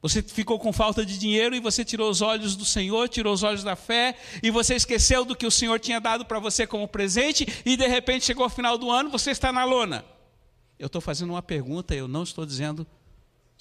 você 0.00 0.22
ficou 0.22 0.58
com 0.58 0.72
falta 0.72 1.04
de 1.04 1.18
dinheiro 1.18 1.54
e 1.54 1.60
você 1.60 1.84
tirou 1.84 2.10
os 2.10 2.20
olhos 2.20 2.56
do 2.56 2.64
Senhor, 2.64 3.08
tirou 3.08 3.32
os 3.32 3.42
olhos 3.42 3.62
da 3.62 3.76
fé, 3.76 4.16
e 4.42 4.50
você 4.50 4.74
esqueceu 4.74 5.24
do 5.24 5.36
que 5.36 5.46
o 5.46 5.50
Senhor 5.50 5.78
tinha 5.78 6.00
dado 6.00 6.24
para 6.24 6.38
você 6.38 6.66
como 6.66 6.88
presente, 6.88 7.46
e 7.64 7.76
de 7.76 7.86
repente 7.86 8.24
chegou 8.24 8.44
ao 8.44 8.50
final 8.50 8.76
do 8.78 8.90
ano, 8.90 9.10
você 9.10 9.30
está 9.30 9.52
na 9.52 9.64
lona. 9.64 10.04
Eu 10.78 10.86
estou 10.86 11.00
fazendo 11.00 11.30
uma 11.30 11.42
pergunta, 11.42 11.94
eu 11.94 12.08
não 12.08 12.22
estou 12.22 12.44
dizendo 12.44 12.86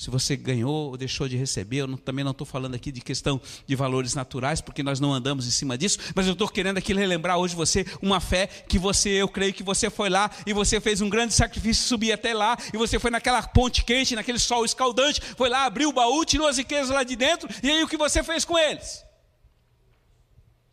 se 0.02 0.10
você 0.10 0.36
ganhou 0.36 0.90
ou 0.90 0.98
deixou 0.98 1.28
de 1.28 1.38
receber, 1.38 1.82
eu 1.82 1.86
não, 1.86 1.96
também 1.96 2.26
não 2.26 2.32
estou 2.32 2.44
falando 2.48 2.74
aqui 2.74 2.92
de 2.92 3.02
questão 3.02 3.40
de 3.68 3.76
valores 3.76 4.16
naturais, 4.16 4.60
porque 4.60 4.82
nós 4.82 5.00
não 5.00 5.14
andamos 5.14 5.46
em 5.46 5.52
cima 5.52 5.78
disso, 5.78 6.00
mas 6.16 6.26
eu 6.26 6.34
estou 6.34 6.50
querendo 6.50 6.80
aqui 6.80 6.92
relembrar 6.92 7.38
hoje 7.38 7.56
você 7.56 7.86
uma 8.02 8.20
fé 8.20 8.48
que 8.48 8.80
você, 8.80 9.10
eu 9.10 9.28
creio 9.28 9.54
que 9.54 9.62
você 9.62 9.92
foi 9.92 10.10
lá 10.10 10.32
e 10.44 10.54
você 10.54 10.82
fez 10.82 11.02
um 11.02 11.08
grande 11.08 11.36
sacrifício, 11.36 11.88
subir 11.88 12.12
até 12.12 12.34
lá, 12.34 12.58
e 12.74 12.78
você 12.78 12.98
foi 12.98 13.12
naquela 13.12 13.44
ponte 13.44 13.86
quente, 13.86 14.16
naquele 14.16 14.40
sol 14.40 14.66
escaldante, 14.66 15.22
foi 15.38 15.50
lá, 15.50 15.66
abriu 15.66 15.90
o 15.90 15.94
baú, 15.94 16.26
tirou 16.26 16.48
as 16.48 16.58
riquezas 16.58 16.90
lá 16.90 17.04
de 17.04 17.16
dentro, 17.16 17.48
e 17.62 17.70
aí 17.70 17.84
o 17.84 17.88
que 17.88 17.96
você 17.96 18.24
fez 18.24 18.44
com 18.44 18.58
eles? 18.58 19.06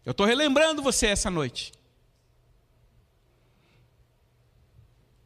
Eu 0.06 0.12
estou 0.12 0.24
relembrando 0.24 0.80
você 0.80 1.08
essa 1.08 1.30
noite. 1.30 1.70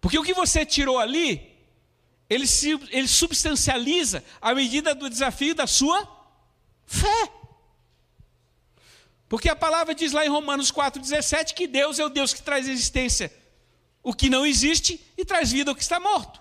Porque 0.01 0.19
o 0.19 0.25
que 0.25 0.35
você 0.35 0.67
tirou 0.67 0.99
ali, 0.99 1.52
ele, 2.29 2.47
se, 2.47 2.71
ele 2.91 3.09
substancializa 3.09 4.25
à 4.41 4.55
medida 4.55 4.95
do 4.95 5.11
desafio 5.11 5.55
da 5.55 5.67
sua 5.67 6.07
fé. 6.87 7.33
Porque 9.29 9.49
a 9.49 9.57
palavra 9.57 9.95
diz 9.95 10.13
lá 10.13 10.25
em 10.25 10.29
Romanos 10.29 10.71
4,17 10.71 11.55
que 11.55 11.67
Deus 11.67 11.99
é 11.99 12.05
o 12.05 12.09
Deus 12.09 12.35
que 12.35 12.43
traz 12.43 12.69
existência 12.69 13.33
o 14.03 14.13
que 14.13 14.29
não 14.29 14.45
existe 14.45 15.01
e 15.17 15.25
traz 15.25 15.53
vida 15.53 15.71
ao 15.71 15.75
que 15.75 15.83
está 15.83 16.01
morto. 16.01 16.41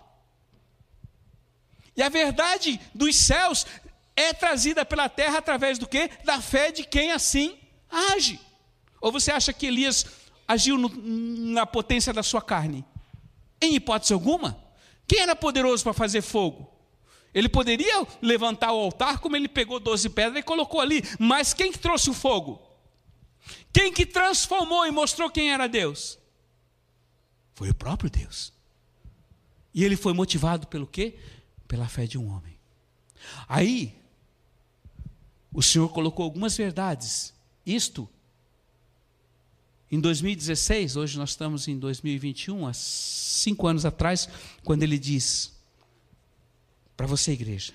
E 1.95 2.01
a 2.01 2.09
verdade 2.09 2.79
dos 2.93 3.15
céus 3.15 3.65
é 4.15 4.33
trazida 4.33 4.83
pela 4.83 5.07
terra 5.07 5.37
através 5.37 5.77
do 5.77 5.87
quê? 5.87 6.09
Da 6.23 6.41
fé 6.41 6.71
de 6.71 6.83
quem 6.83 7.11
assim 7.11 7.57
age. 7.89 8.39
Ou 8.99 9.11
você 9.11 9.31
acha 9.31 9.53
que 9.53 9.67
Elias 9.67 10.05
agiu 10.47 10.77
no, 10.77 10.89
na 11.53 11.65
potência 11.65 12.11
da 12.11 12.23
sua 12.23 12.41
carne? 12.41 12.85
Em 13.61 13.75
hipótese 13.75 14.13
alguma. 14.13 14.60
Quem 15.11 15.19
era 15.19 15.35
poderoso 15.35 15.83
para 15.83 15.91
fazer 15.91 16.21
fogo? 16.21 16.71
Ele 17.33 17.49
poderia 17.49 18.07
levantar 18.21 18.71
o 18.71 18.79
altar, 18.79 19.19
como 19.19 19.35
ele 19.35 19.49
pegou 19.49 19.77
12 19.77 20.07
pedras 20.11 20.39
e 20.39 20.41
colocou 20.41 20.79
ali. 20.79 21.03
Mas 21.19 21.53
quem 21.53 21.69
que 21.69 21.77
trouxe 21.77 22.09
o 22.09 22.13
fogo? 22.13 22.61
Quem 23.73 23.91
que 23.91 24.05
transformou 24.05 24.87
e 24.87 24.91
mostrou 24.91 25.29
quem 25.29 25.51
era 25.51 25.67
Deus? 25.67 26.17
Foi 27.53 27.69
o 27.69 27.75
próprio 27.75 28.09
Deus. 28.09 28.53
E 29.73 29.83
ele 29.83 29.97
foi 29.97 30.13
motivado 30.13 30.65
pelo 30.67 30.87
quê? 30.87 31.19
Pela 31.67 31.89
fé 31.89 32.07
de 32.07 32.17
um 32.17 32.33
homem. 32.33 32.57
Aí, 33.49 33.93
o 35.51 35.61
Senhor 35.61 35.89
colocou 35.89 36.23
algumas 36.23 36.55
verdades. 36.55 37.33
Isto 37.65 38.09
em 39.91 39.99
2016, 39.99 40.95
hoje 40.95 41.17
nós 41.17 41.31
estamos 41.31 41.67
em 41.67 41.77
2021, 41.77 42.65
há 42.65 42.73
cinco 42.73 43.67
anos 43.67 43.85
atrás, 43.85 44.29
quando 44.63 44.83
ele 44.83 44.97
diz 44.97 45.51
para 46.95 47.05
você, 47.05 47.33
igreja: 47.33 47.73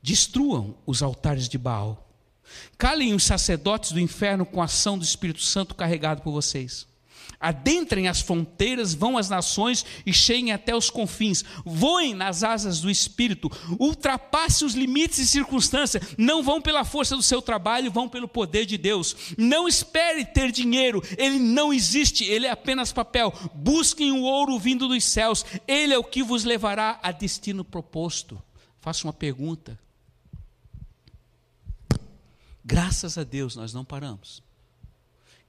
destruam 0.00 0.76
os 0.86 1.02
altares 1.02 1.48
de 1.48 1.58
Baal, 1.58 2.08
calem 2.78 3.12
os 3.12 3.24
sacerdotes 3.24 3.90
do 3.90 3.98
inferno 3.98 4.46
com 4.46 4.62
a 4.62 4.66
ação 4.66 4.96
do 4.96 5.04
Espírito 5.04 5.40
Santo 5.42 5.74
carregado 5.74 6.22
por 6.22 6.30
vocês. 6.30 6.86
Adentrem 7.40 8.06
as 8.06 8.20
fronteiras, 8.20 8.92
vão 8.92 9.16
às 9.16 9.30
nações 9.30 9.86
e 10.04 10.12
cheguem 10.12 10.52
até 10.52 10.76
os 10.76 10.90
confins. 10.90 11.42
Voem 11.64 12.14
nas 12.14 12.42
asas 12.42 12.80
do 12.80 12.90
Espírito, 12.90 13.50
ultrapassem 13.78 14.66
os 14.66 14.74
limites 14.74 15.18
e 15.18 15.26
circunstâncias. 15.26 16.14
Não 16.18 16.42
vão 16.42 16.60
pela 16.60 16.84
força 16.84 17.16
do 17.16 17.22
seu 17.22 17.40
trabalho, 17.40 17.90
vão 17.90 18.10
pelo 18.10 18.28
poder 18.28 18.66
de 18.66 18.76
Deus. 18.76 19.16
Não 19.38 19.66
espere 19.66 20.22
ter 20.26 20.52
dinheiro, 20.52 21.02
ele 21.16 21.38
não 21.38 21.72
existe, 21.72 22.24
ele 22.24 22.46
é 22.46 22.50
apenas 22.50 22.92
papel. 22.92 23.32
Busquem 23.54 24.12
o 24.12 24.20
ouro 24.20 24.58
vindo 24.58 24.86
dos 24.86 25.02
céus, 25.02 25.42
ele 25.66 25.94
é 25.94 25.98
o 25.98 26.04
que 26.04 26.22
vos 26.22 26.44
levará 26.44 27.00
a 27.02 27.10
destino 27.10 27.64
proposto. 27.64 28.40
Faço 28.82 29.06
uma 29.06 29.14
pergunta. 29.14 29.78
Graças 32.62 33.16
a 33.16 33.24
Deus 33.24 33.56
nós 33.56 33.72
não 33.72 33.84
paramos. 33.84 34.42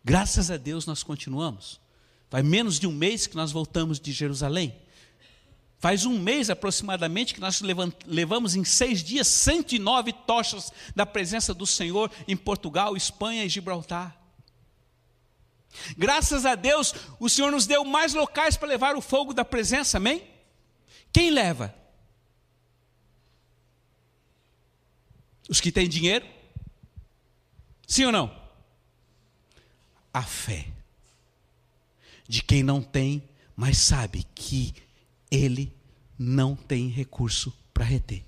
Graças 0.04 0.50
a 0.50 0.58
Deus 0.58 0.86
nós 0.86 1.04
continuamos. 1.04 1.80
Faz 2.30 2.46
menos 2.46 2.80
de 2.80 2.88
um 2.88 2.92
mês 2.92 3.28
que 3.28 3.36
nós 3.36 3.52
voltamos 3.52 4.00
de 4.00 4.12
Jerusalém. 4.12 4.76
Faz 5.80 6.06
um 6.06 6.18
mês 6.18 6.50
aproximadamente 6.50 7.34
que 7.34 7.42
nós 7.42 7.62
levamos 8.06 8.56
em 8.56 8.64
seis 8.64 9.04
dias 9.04 9.28
109 9.28 10.14
tochas 10.14 10.72
da 10.96 11.06
presença 11.06 11.54
do 11.54 11.66
Senhor 11.66 12.12
em 12.28 12.38
Portugal, 12.38 12.96
Espanha 12.96 13.44
e 13.44 13.50
Gibraltar. 13.50 14.16
Graças 15.98 16.46
a 16.46 16.56
Deus, 16.56 16.94
o 17.20 17.30
Senhor 17.30 17.52
nos 17.52 17.66
deu 17.66 17.84
mais 17.84 18.14
locais 18.14 18.56
para 18.56 18.68
levar 18.68 18.96
o 18.96 19.02
fogo 19.02 19.34
da 19.34 19.44
presença, 19.44 19.98
amém? 19.98 20.24
Quem 21.12 21.32
leva? 21.32 21.74
Os 25.50 25.60
que 25.60 25.72
têm 25.72 25.90
dinheiro? 25.90 26.26
Sim 27.88 28.06
ou 28.06 28.12
não? 28.12 28.41
A 30.14 30.24
fé 30.24 30.68
de 32.28 32.42
quem 32.42 32.64
não 32.64 32.82
tem, 32.82 33.24
mas 33.56 33.78
sabe 33.78 34.26
que 34.34 34.74
ele 35.30 35.76
não 36.18 36.56
tem 36.56 36.88
recurso 36.88 37.54
para 37.74 37.84
reter. 37.84 38.24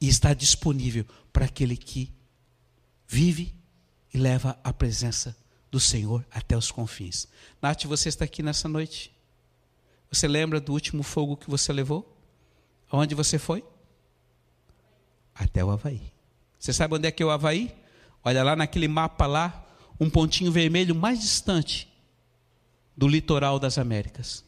E 0.00 0.08
está 0.08 0.32
disponível 0.34 1.04
para 1.32 1.46
aquele 1.46 1.76
que 1.76 2.12
vive 3.08 3.54
e 4.12 4.18
leva 4.18 4.58
a 4.62 4.72
presença 4.72 5.36
do 5.70 5.80
Senhor 5.80 6.24
até 6.30 6.56
os 6.56 6.70
confins. 6.70 7.26
Nath, 7.60 7.84
você 7.84 8.08
está 8.08 8.24
aqui 8.24 8.42
nessa 8.42 8.68
noite? 8.68 9.12
Você 10.10 10.28
lembra 10.28 10.60
do 10.60 10.72
último 10.72 11.02
fogo 11.02 11.36
que 11.36 11.48
você 11.48 11.72
levou? 11.72 12.16
Aonde 12.90 13.14
você 13.14 13.38
foi? 13.38 13.64
Até 15.34 15.64
o 15.64 15.70
Havaí. 15.70 16.12
Você 16.58 16.72
sabe 16.72 16.94
onde 16.94 17.08
é 17.08 17.10
que 17.10 17.22
é 17.22 17.26
o 17.26 17.30
Havaí? 17.30 17.74
Olha 18.22 18.44
lá 18.44 18.54
naquele 18.54 18.86
mapa 18.86 19.26
lá, 19.26 19.66
um 19.98 20.10
pontinho 20.10 20.50
vermelho 20.50 20.94
mais 20.94 21.20
distante 21.20 21.88
do 22.96 23.08
litoral 23.08 23.58
das 23.58 23.78
Américas. 23.78 24.44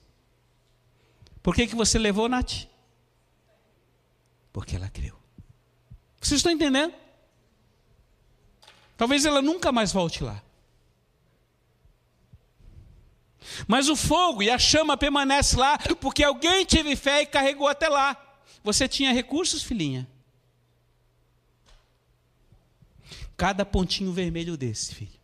Por 1.42 1.54
que, 1.54 1.66
que 1.66 1.74
você 1.74 1.98
levou, 1.98 2.28
Nath? 2.28 2.66
Porque 4.52 4.76
ela 4.76 4.88
creu. 4.88 5.18
Vocês 6.20 6.38
estão 6.38 6.52
entendendo? 6.52 6.94
Talvez 8.96 9.24
ela 9.24 9.42
nunca 9.42 9.72
mais 9.72 9.92
volte 9.92 10.22
lá. 10.22 10.42
Mas 13.66 13.88
o 13.88 13.96
fogo 13.96 14.42
e 14.42 14.50
a 14.50 14.59
chama 14.59 14.96
permanece 14.96 15.57
lá 15.57 15.78
porque 16.00 16.24
alguém 16.24 16.64
teve 16.64 16.96
fé 16.96 17.22
e 17.22 17.26
carregou 17.26 17.68
até 17.68 17.88
lá. 17.88 18.16
Você 18.62 18.88
tinha 18.88 19.12
recursos, 19.12 19.62
filhinha? 19.62 20.09
Cada 23.37 23.66
pontinho 23.66 24.12
vermelho 24.12 24.57
desse, 24.57 24.94
filho, 24.94 25.20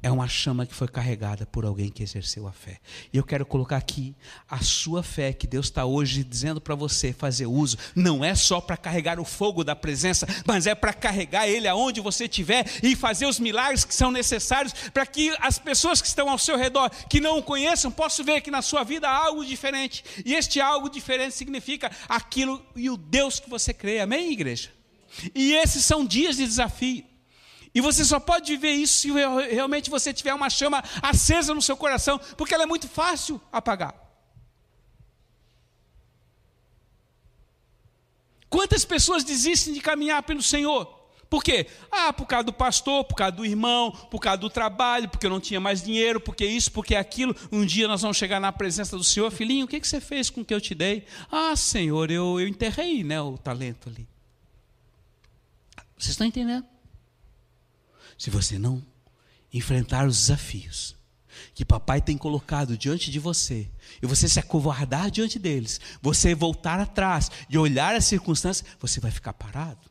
é 0.00 0.10
uma 0.10 0.28
chama 0.28 0.64
que 0.64 0.74
foi 0.74 0.86
carregada 0.86 1.44
por 1.44 1.64
alguém 1.64 1.90
que 1.90 2.04
exerceu 2.04 2.46
a 2.46 2.52
fé. 2.52 2.78
E 3.12 3.16
eu 3.16 3.24
quero 3.24 3.44
colocar 3.44 3.76
aqui 3.76 4.14
a 4.48 4.62
sua 4.62 5.02
fé 5.02 5.32
que 5.32 5.46
Deus 5.46 5.66
está 5.66 5.84
hoje 5.84 6.22
dizendo 6.22 6.60
para 6.60 6.76
você 6.76 7.12
fazer 7.12 7.46
uso. 7.46 7.76
Não 7.96 8.24
é 8.24 8.34
só 8.36 8.60
para 8.60 8.76
carregar 8.76 9.18
o 9.18 9.24
fogo 9.24 9.64
da 9.64 9.74
presença, 9.74 10.26
mas 10.46 10.68
é 10.68 10.74
para 10.74 10.92
carregar 10.92 11.48
ele 11.48 11.66
aonde 11.66 12.00
você 12.00 12.24
estiver 12.24 12.64
e 12.80 12.94
fazer 12.94 13.26
os 13.26 13.40
milagres 13.40 13.84
que 13.84 13.94
são 13.94 14.12
necessários 14.12 14.72
para 14.94 15.04
que 15.04 15.34
as 15.40 15.58
pessoas 15.58 16.00
que 16.00 16.06
estão 16.06 16.30
ao 16.30 16.38
seu 16.38 16.56
redor, 16.56 16.90
que 17.08 17.20
não 17.20 17.38
o 17.38 17.42
conheçam, 17.42 17.90
possam 17.90 18.24
ver 18.24 18.40
que 18.40 18.52
na 18.52 18.62
sua 18.62 18.84
vida 18.84 19.08
há 19.08 19.26
algo 19.26 19.44
diferente. 19.44 20.04
E 20.24 20.34
este 20.34 20.60
algo 20.60 20.88
diferente 20.88 21.34
significa 21.34 21.90
aquilo 22.08 22.64
e 22.76 22.88
o 22.88 22.96
Deus 22.96 23.40
que 23.40 23.50
você 23.50 23.74
crê. 23.74 23.98
Amém, 23.98 24.32
igreja? 24.32 24.70
E 25.34 25.54
esses 25.54 25.84
são 25.84 26.04
dias 26.04 26.36
de 26.36 26.44
desafio. 26.44 27.04
E 27.74 27.80
você 27.80 28.04
só 28.04 28.18
pode 28.18 28.50
viver 28.52 28.72
isso 28.72 28.98
se 29.00 29.10
realmente 29.10 29.90
você 29.90 30.12
tiver 30.12 30.34
uma 30.34 30.50
chama 30.50 30.82
acesa 31.02 31.54
no 31.54 31.62
seu 31.62 31.76
coração, 31.76 32.18
porque 32.36 32.54
ela 32.54 32.64
é 32.64 32.66
muito 32.66 32.88
fácil 32.88 33.40
apagar. 33.52 33.94
Quantas 38.48 38.84
pessoas 38.84 39.24
desistem 39.24 39.74
de 39.74 39.80
caminhar 39.80 40.22
pelo 40.22 40.42
Senhor? 40.42 40.98
Por 41.28 41.44
quê? 41.44 41.66
Ah, 41.92 42.10
por 42.10 42.26
causa 42.26 42.44
do 42.44 42.52
pastor, 42.54 43.04
por 43.04 43.14
causa 43.14 43.32
do 43.32 43.44
irmão, 43.44 43.90
por 43.90 44.18
causa 44.18 44.38
do 44.38 44.48
trabalho, 44.48 45.10
porque 45.10 45.26
eu 45.26 45.30
não 45.30 45.40
tinha 45.40 45.60
mais 45.60 45.82
dinheiro, 45.82 46.18
porque 46.18 46.46
isso, 46.46 46.72
porque 46.72 46.94
aquilo. 46.94 47.36
Um 47.52 47.66
dia 47.66 47.86
nós 47.86 48.00
vamos 48.00 48.16
chegar 48.16 48.40
na 48.40 48.50
presença 48.50 48.96
do 48.96 49.04
Senhor, 49.04 49.30
filhinho, 49.30 49.66
o 49.66 49.68
que, 49.68 49.78
que 49.78 49.86
você 49.86 50.00
fez 50.00 50.30
com 50.30 50.40
o 50.40 50.44
que 50.44 50.54
eu 50.54 50.60
te 50.60 50.74
dei? 50.74 51.04
Ah, 51.30 51.54
Senhor, 51.54 52.10
eu, 52.10 52.40
eu 52.40 52.48
enterrei 52.48 53.04
né, 53.04 53.20
o 53.20 53.36
talento 53.36 53.90
ali. 53.90 54.08
Vocês 55.98 56.12
estão 56.12 56.26
entendendo? 56.26 56.64
Se 58.18 58.28
você 58.28 58.58
não 58.58 58.84
enfrentar 59.52 60.06
os 60.06 60.18
desafios 60.18 60.96
que 61.54 61.64
papai 61.64 62.00
tem 62.00 62.18
colocado 62.18 62.76
diante 62.76 63.10
de 63.10 63.18
você, 63.20 63.70
e 64.02 64.06
você 64.06 64.28
se 64.28 64.40
acovardar 64.40 65.10
diante 65.10 65.38
deles, 65.38 65.80
você 66.02 66.34
voltar 66.34 66.80
atrás 66.80 67.30
e 67.48 67.56
olhar 67.56 67.94
as 67.94 68.04
circunstâncias, 68.04 68.68
você 68.80 68.98
vai 68.98 69.12
ficar 69.12 69.32
parado. 69.32 69.88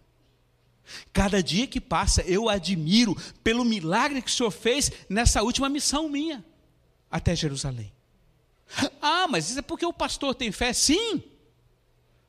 Cada 1.12 1.42
dia 1.42 1.66
que 1.66 1.82
passa, 1.82 2.22
eu 2.22 2.50
admiro 2.50 3.16
pelo 3.44 3.66
milagre 3.66 4.22
que 4.22 4.30
o 4.30 4.34
Senhor 4.34 4.52
fez 4.52 4.92
nessa 5.10 5.42
última 5.42 5.70
missão 5.70 6.10
minha 6.10 6.44
até 7.10 7.36
Jerusalém. 7.36 7.92
Ah, 9.02 9.28
mas 9.30 9.50
isso 9.50 9.60
é 9.60 9.62
porque 9.62 9.86
o 9.86 9.94
pastor 9.94 10.36
tem 10.36 10.52
fé? 10.52 10.74
Sim. 10.74 11.24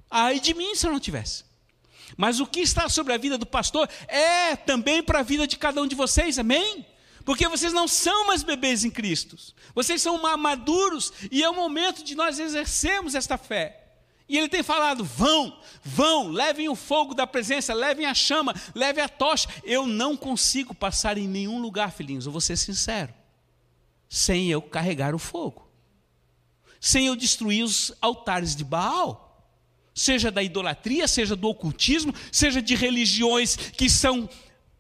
Ai 0.08 0.38
de 0.38 0.54
mim 0.54 0.74
se 0.74 0.86
eu 0.86 0.92
não 0.92 1.00
tivesse. 1.00 1.44
Mas 2.16 2.40
o 2.40 2.46
que 2.46 2.60
está 2.60 2.88
sobre 2.88 3.12
a 3.12 3.18
vida 3.18 3.36
do 3.36 3.46
pastor 3.46 3.88
é 4.06 4.56
também 4.56 5.02
para 5.02 5.20
a 5.20 5.22
vida 5.22 5.46
de 5.46 5.56
cada 5.56 5.82
um 5.82 5.86
de 5.86 5.94
vocês, 5.94 6.38
amém? 6.38 6.86
Porque 7.24 7.46
vocês 7.46 7.72
não 7.72 7.86
são 7.86 8.26
mais 8.26 8.42
bebês 8.42 8.84
em 8.84 8.90
Cristo, 8.90 9.36
vocês 9.74 10.00
são 10.00 10.18
maduros 10.38 11.12
e 11.30 11.42
é 11.42 11.50
o 11.50 11.54
momento 11.54 12.02
de 12.02 12.14
nós 12.14 12.38
exercermos 12.38 13.14
esta 13.14 13.36
fé. 13.36 13.84
E 14.28 14.36
ele 14.36 14.48
tem 14.48 14.62
falado: 14.62 15.04
vão, 15.04 15.58
vão, 15.82 16.28
levem 16.28 16.68
o 16.68 16.74
fogo 16.74 17.14
da 17.14 17.26
presença, 17.26 17.74
levem 17.74 18.06
a 18.06 18.14
chama, 18.14 18.54
levem 18.74 19.04
a 19.04 19.08
tocha. 19.08 19.48
Eu 19.62 19.86
não 19.86 20.16
consigo 20.16 20.74
passar 20.74 21.18
em 21.18 21.28
nenhum 21.28 21.60
lugar, 21.60 21.92
filhinhos, 21.92 22.26
eu 22.26 22.32
vou 22.32 22.40
ser 22.40 22.56
sincero, 22.56 23.12
sem 24.08 24.50
eu 24.50 24.62
carregar 24.62 25.14
o 25.14 25.18
fogo, 25.18 25.70
sem 26.80 27.06
eu 27.06 27.16
destruir 27.16 27.62
os 27.62 27.92
altares 28.00 28.56
de 28.56 28.64
Baal 28.64 29.27
seja 29.98 30.30
da 30.30 30.42
idolatria, 30.42 31.08
seja 31.08 31.34
do 31.34 31.48
ocultismo, 31.48 32.14
seja 32.30 32.62
de 32.62 32.74
religiões 32.74 33.56
que 33.56 33.90
são 33.90 34.28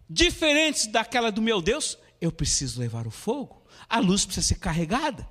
diferentes 0.08 0.86
daquela 0.86 1.30
do 1.30 1.42
meu 1.42 1.60
Deus, 1.60 1.98
eu 2.20 2.30
preciso 2.30 2.80
levar 2.80 3.06
o 3.06 3.10
fogo. 3.10 3.60
A 3.88 3.98
luz 3.98 4.24
precisa 4.24 4.46
ser 4.46 4.54
carregada. 4.56 5.28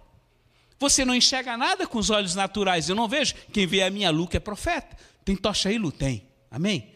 Você 0.78 1.06
não 1.06 1.16
enxerga 1.16 1.56
nada 1.56 1.88
com 1.88 1.98
os 1.98 2.10
olhos 2.10 2.36
naturais. 2.36 2.90
Eu 2.90 2.96
não 2.96 3.08
vejo. 3.08 3.34
Quem 3.52 3.66
vê 3.66 3.82
a 3.82 3.90
minha 3.90 4.12
luz 4.12 4.30
é 4.34 4.40
profeta. 4.40 4.96
Tem 5.24 5.36
tocha 5.36 5.70
aí, 5.70 5.78
Lu? 5.78 5.92
Tem. 5.92 6.28
Amém? 6.52 6.94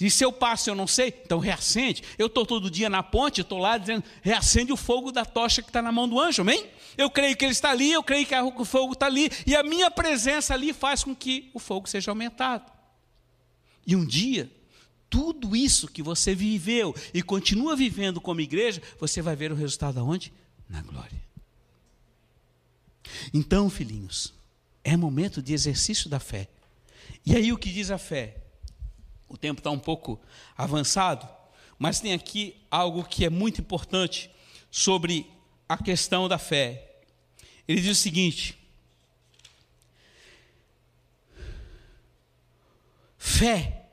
E 0.00 0.10
se 0.10 0.24
eu 0.24 0.32
passo 0.32 0.70
eu 0.70 0.74
não 0.74 0.86
sei, 0.86 1.08
então 1.24 1.38
reacende. 1.38 2.02
Eu 2.18 2.26
estou 2.26 2.46
todo 2.46 2.70
dia 2.70 2.88
na 2.88 3.02
ponte, 3.02 3.40
estou 3.40 3.58
lá 3.58 3.76
dizendo, 3.76 4.04
reacende 4.22 4.72
o 4.72 4.76
fogo 4.76 5.12
da 5.12 5.24
tocha 5.24 5.60
que 5.60 5.68
está 5.68 5.82
na 5.82 5.92
mão 5.92 6.08
do 6.08 6.18
anjo, 6.18 6.40
amém? 6.42 6.66
Eu 7.00 7.10
creio 7.10 7.34
que 7.34 7.46
ele 7.46 7.52
está 7.52 7.70
ali, 7.70 7.90
eu 7.90 8.02
creio 8.02 8.26
que 8.26 8.34
o 8.34 8.64
fogo 8.66 8.92
está 8.92 9.06
ali, 9.06 9.30
e 9.46 9.56
a 9.56 9.62
minha 9.62 9.90
presença 9.90 10.52
ali 10.52 10.70
faz 10.70 11.02
com 11.02 11.16
que 11.16 11.50
o 11.54 11.58
fogo 11.58 11.88
seja 11.88 12.10
aumentado. 12.10 12.70
E 13.86 13.96
um 13.96 14.04
dia, 14.04 14.52
tudo 15.08 15.56
isso 15.56 15.88
que 15.88 16.02
você 16.02 16.34
viveu 16.34 16.94
e 17.14 17.22
continua 17.22 17.74
vivendo 17.74 18.20
como 18.20 18.42
igreja, 18.42 18.82
você 18.98 19.22
vai 19.22 19.34
ver 19.34 19.50
o 19.50 19.54
resultado 19.54 19.98
aonde? 19.98 20.30
Na 20.68 20.82
glória. 20.82 21.18
Então, 23.32 23.70
filhinhos, 23.70 24.34
é 24.84 24.94
momento 24.94 25.40
de 25.40 25.54
exercício 25.54 26.10
da 26.10 26.20
fé. 26.20 26.48
E 27.24 27.34
aí 27.34 27.50
o 27.50 27.56
que 27.56 27.72
diz 27.72 27.90
a 27.90 27.96
fé? 27.96 28.36
O 29.26 29.38
tempo 29.38 29.60
está 29.60 29.70
um 29.70 29.78
pouco 29.78 30.20
avançado, 30.54 31.26
mas 31.78 31.98
tem 31.98 32.12
aqui 32.12 32.60
algo 32.70 33.02
que 33.04 33.24
é 33.24 33.30
muito 33.30 33.62
importante 33.62 34.30
sobre 34.70 35.26
a 35.66 35.78
questão 35.78 36.28
da 36.28 36.36
fé. 36.36 36.88
Ele 37.66 37.80
diz 37.80 37.98
o 37.98 38.00
seguinte: 38.00 38.58
fé 43.18 43.86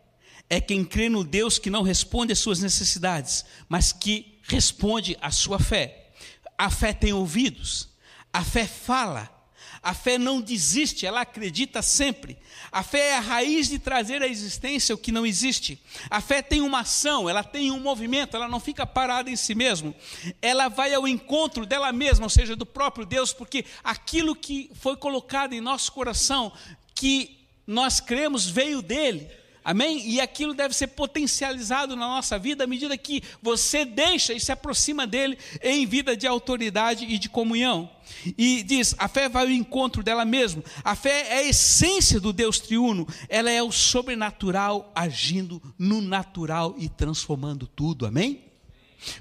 é 0.49 0.59
quem 0.59 0.83
crê 0.83 1.09
no 1.09 1.23
Deus 1.23 1.59
que 1.59 1.69
não 1.69 1.83
responde 1.83 2.33
às 2.33 2.39
suas 2.39 2.59
necessidades, 2.59 3.45
mas 3.67 3.91
que 3.91 4.39
responde 4.43 5.17
à 5.21 5.31
sua 5.31 5.59
fé. 5.59 6.11
A 6.57 6.69
fé 6.69 6.93
tem 6.93 7.13
ouvidos, 7.13 7.89
a 8.33 8.43
fé 8.43 8.65
fala, 8.65 9.36
a 9.81 9.93
fé 9.93 10.17
não 10.17 10.41
desiste, 10.41 11.05
ela 11.05 11.21
acredita 11.21 11.81
sempre. 11.81 12.37
A 12.71 12.83
fé 12.83 13.09
é 13.09 13.17
a 13.17 13.21
raiz 13.21 13.69
de 13.69 13.79
trazer 13.79 14.21
à 14.21 14.27
existência 14.27 14.93
o 14.93 14.97
que 14.97 15.11
não 15.11 15.25
existe. 15.25 15.79
A 16.09 16.21
fé 16.21 16.41
tem 16.41 16.61
uma 16.61 16.81
ação, 16.81 17.29
ela 17.29 17.43
tem 17.43 17.71
um 17.71 17.79
movimento, 17.79 18.35
ela 18.35 18.47
não 18.47 18.59
fica 18.59 18.85
parada 18.85 19.29
em 19.29 19.35
si 19.35 19.55
mesma. 19.55 19.93
Ela 20.41 20.67
vai 20.67 20.93
ao 20.93 21.07
encontro 21.07 21.65
dela 21.65 21.91
mesma, 21.91 22.25
ou 22.25 22.29
seja, 22.29 22.55
do 22.55 22.65
próprio 22.65 23.05
Deus, 23.05 23.33
porque 23.33 23.65
aquilo 23.83 24.35
que 24.35 24.69
foi 24.73 24.97
colocado 24.97 25.53
em 25.53 25.61
nosso 25.61 25.91
coração, 25.91 26.51
que 26.93 27.37
nós 27.65 27.99
cremos, 27.99 28.49
veio 28.49 28.81
dele. 28.81 29.29
Amém? 29.67 30.09
E 30.09 30.21
aquilo 30.21 30.53
deve 30.53 30.73
ser 30.73 30.87
potencializado 30.87 31.93
na 31.93 32.07
nossa 32.07 32.39
vida 32.39 32.63
à 32.63 32.67
medida 32.67 32.97
que 32.97 33.21
você 33.41 33.83
deixa 33.83 34.31
e 34.33 34.39
se 34.39 34.49
aproxima 34.49 35.05
dele 35.05 35.37
em 35.61 35.85
vida 35.85 36.15
de 36.15 36.25
autoridade 36.25 37.03
e 37.03 37.19
de 37.19 37.27
comunhão. 37.27 37.91
E 38.37 38.63
diz: 38.63 38.95
a 38.97 39.09
fé 39.09 39.27
vai 39.27 39.43
ao 39.43 39.51
encontro 39.51 40.01
dela 40.01 40.23
mesma. 40.23 40.63
A 40.85 40.95
fé 40.95 41.27
é 41.33 41.37
a 41.39 41.43
essência 41.43 42.17
do 42.17 42.31
Deus 42.31 42.59
triuno. 42.59 43.05
Ela 43.27 43.51
é 43.51 43.61
o 43.61 43.69
sobrenatural 43.69 44.89
agindo 44.95 45.61
no 45.77 45.99
natural 45.99 46.73
e 46.77 46.87
transformando 46.87 47.67
tudo. 47.67 48.05
Amém? 48.05 48.45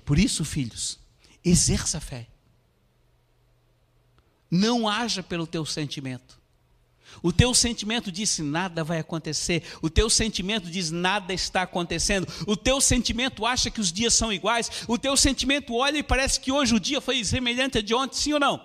Por 0.05 0.17
isso, 0.17 0.45
filhos, 0.45 0.97
exerça 1.45 1.99
a 1.99 2.01
fé. 2.01 2.29
Não 4.49 4.89
haja 4.89 5.25
pelo 5.25 5.45
teu 5.45 5.67
sentimento. 5.67 6.41
O 7.23 7.33
teu 7.33 7.55
sentimento 7.55 8.13
diz 8.13 8.39
nada 8.39 8.85
vai 8.85 8.99
acontecer. 8.99 9.63
O 9.83 9.91
teu 9.91 10.09
sentimento 10.09 10.71
diz 10.71 10.91
nada 10.91 11.33
está 11.33 11.63
acontecendo. 11.63 12.27
O 12.47 12.57
teu 12.57 12.81
sentimento 12.81 13.45
acha 13.45 13.71
que 13.71 13.81
os 13.81 13.93
dias 13.93 14.15
são 14.15 14.33
iguais. 14.33 14.71
O 14.87 14.99
teu 14.99 15.17
sentimento 15.17 15.75
olha 15.75 15.99
e 15.99 16.03
parece 16.03 16.41
que 16.41 16.53
hoje 16.53 16.75
o 16.75 16.81
dia 16.81 17.01
foi 17.01 17.25
semelhante 17.25 17.79
a 17.79 17.83
de 17.83 17.95
ontem, 17.95 18.17
sim 18.17 18.33
ou 18.33 18.41
não? 18.41 18.61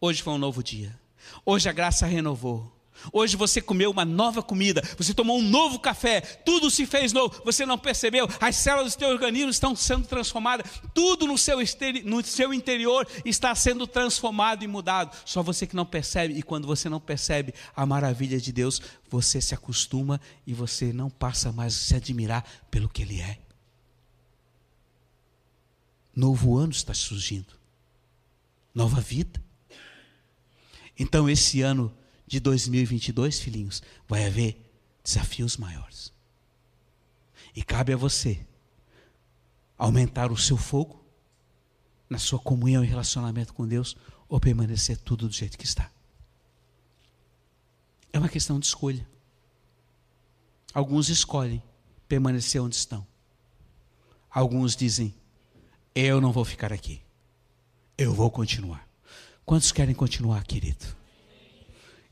Hoje 0.00 0.22
foi 0.22 0.32
um 0.32 0.38
novo 0.38 0.62
dia. 0.62 0.98
Hoje 1.46 1.68
a 1.68 1.72
graça 1.72 2.06
renovou. 2.06 2.81
Hoje 3.12 3.36
você 3.36 3.60
comeu 3.60 3.90
uma 3.90 4.04
nova 4.04 4.42
comida, 4.42 4.82
você 4.96 5.14
tomou 5.14 5.38
um 5.38 5.42
novo 5.42 5.78
café, 5.78 6.20
tudo 6.20 6.70
se 6.70 6.84
fez 6.86 7.12
novo, 7.12 7.40
você 7.44 7.64
não 7.64 7.78
percebeu, 7.78 8.28
as 8.40 8.56
células 8.56 8.94
do 8.94 8.98
teu 8.98 9.08
organismo 9.08 9.50
estão 9.50 9.74
sendo 9.74 10.06
transformadas, 10.06 10.70
tudo 10.94 11.26
no 11.26 11.38
seu, 11.38 11.58
no 12.04 12.24
seu 12.24 12.52
interior 12.52 13.06
está 13.24 13.54
sendo 13.54 13.86
transformado 13.86 14.62
e 14.62 14.68
mudado. 14.68 15.16
Só 15.24 15.42
você 15.42 15.66
que 15.66 15.76
não 15.76 15.86
percebe, 15.86 16.34
e 16.34 16.42
quando 16.42 16.66
você 16.66 16.88
não 16.88 17.00
percebe 17.00 17.54
a 17.74 17.86
maravilha 17.86 18.40
de 18.40 18.52
Deus, 18.52 18.80
você 19.08 19.40
se 19.40 19.54
acostuma 19.54 20.20
e 20.46 20.52
você 20.52 20.92
não 20.92 21.08
passa 21.10 21.52
mais 21.52 21.74
a 21.74 21.78
se 21.78 21.96
admirar 21.96 22.44
pelo 22.70 22.88
que 22.88 23.02
Ele 23.02 23.20
é. 23.20 23.38
Novo 26.14 26.58
ano 26.58 26.72
está 26.72 26.92
surgindo, 26.92 27.54
nova 28.74 29.00
vida. 29.00 29.42
Então, 30.98 31.28
esse 31.28 31.62
ano 31.62 31.92
de 32.32 32.40
2022, 32.40 33.40
filhinhos, 33.40 33.82
vai 34.08 34.24
haver 34.24 34.58
desafios 35.04 35.58
maiores. 35.58 36.10
E 37.54 37.62
cabe 37.62 37.92
a 37.92 37.96
você 37.96 38.40
aumentar 39.76 40.32
o 40.32 40.38
seu 40.38 40.56
fogo 40.56 41.04
na 42.08 42.16
sua 42.16 42.38
comunhão 42.38 42.82
e 42.82 42.86
relacionamento 42.86 43.52
com 43.52 43.68
Deus 43.68 43.98
ou 44.30 44.40
permanecer 44.40 44.96
tudo 44.96 45.28
do 45.28 45.34
jeito 45.34 45.58
que 45.58 45.66
está. 45.66 45.90
É 48.10 48.18
uma 48.18 48.30
questão 48.30 48.58
de 48.58 48.64
escolha. 48.64 49.06
Alguns 50.72 51.10
escolhem 51.10 51.62
permanecer 52.08 52.62
onde 52.62 52.76
estão. 52.76 53.06
Alguns 54.30 54.74
dizem: 54.74 55.14
Eu 55.94 56.18
não 56.18 56.32
vou 56.32 56.46
ficar 56.46 56.72
aqui. 56.72 57.02
Eu 57.98 58.14
vou 58.14 58.30
continuar. 58.30 58.88
Quantos 59.44 59.70
querem 59.70 59.94
continuar, 59.94 60.44
querido? 60.44 61.01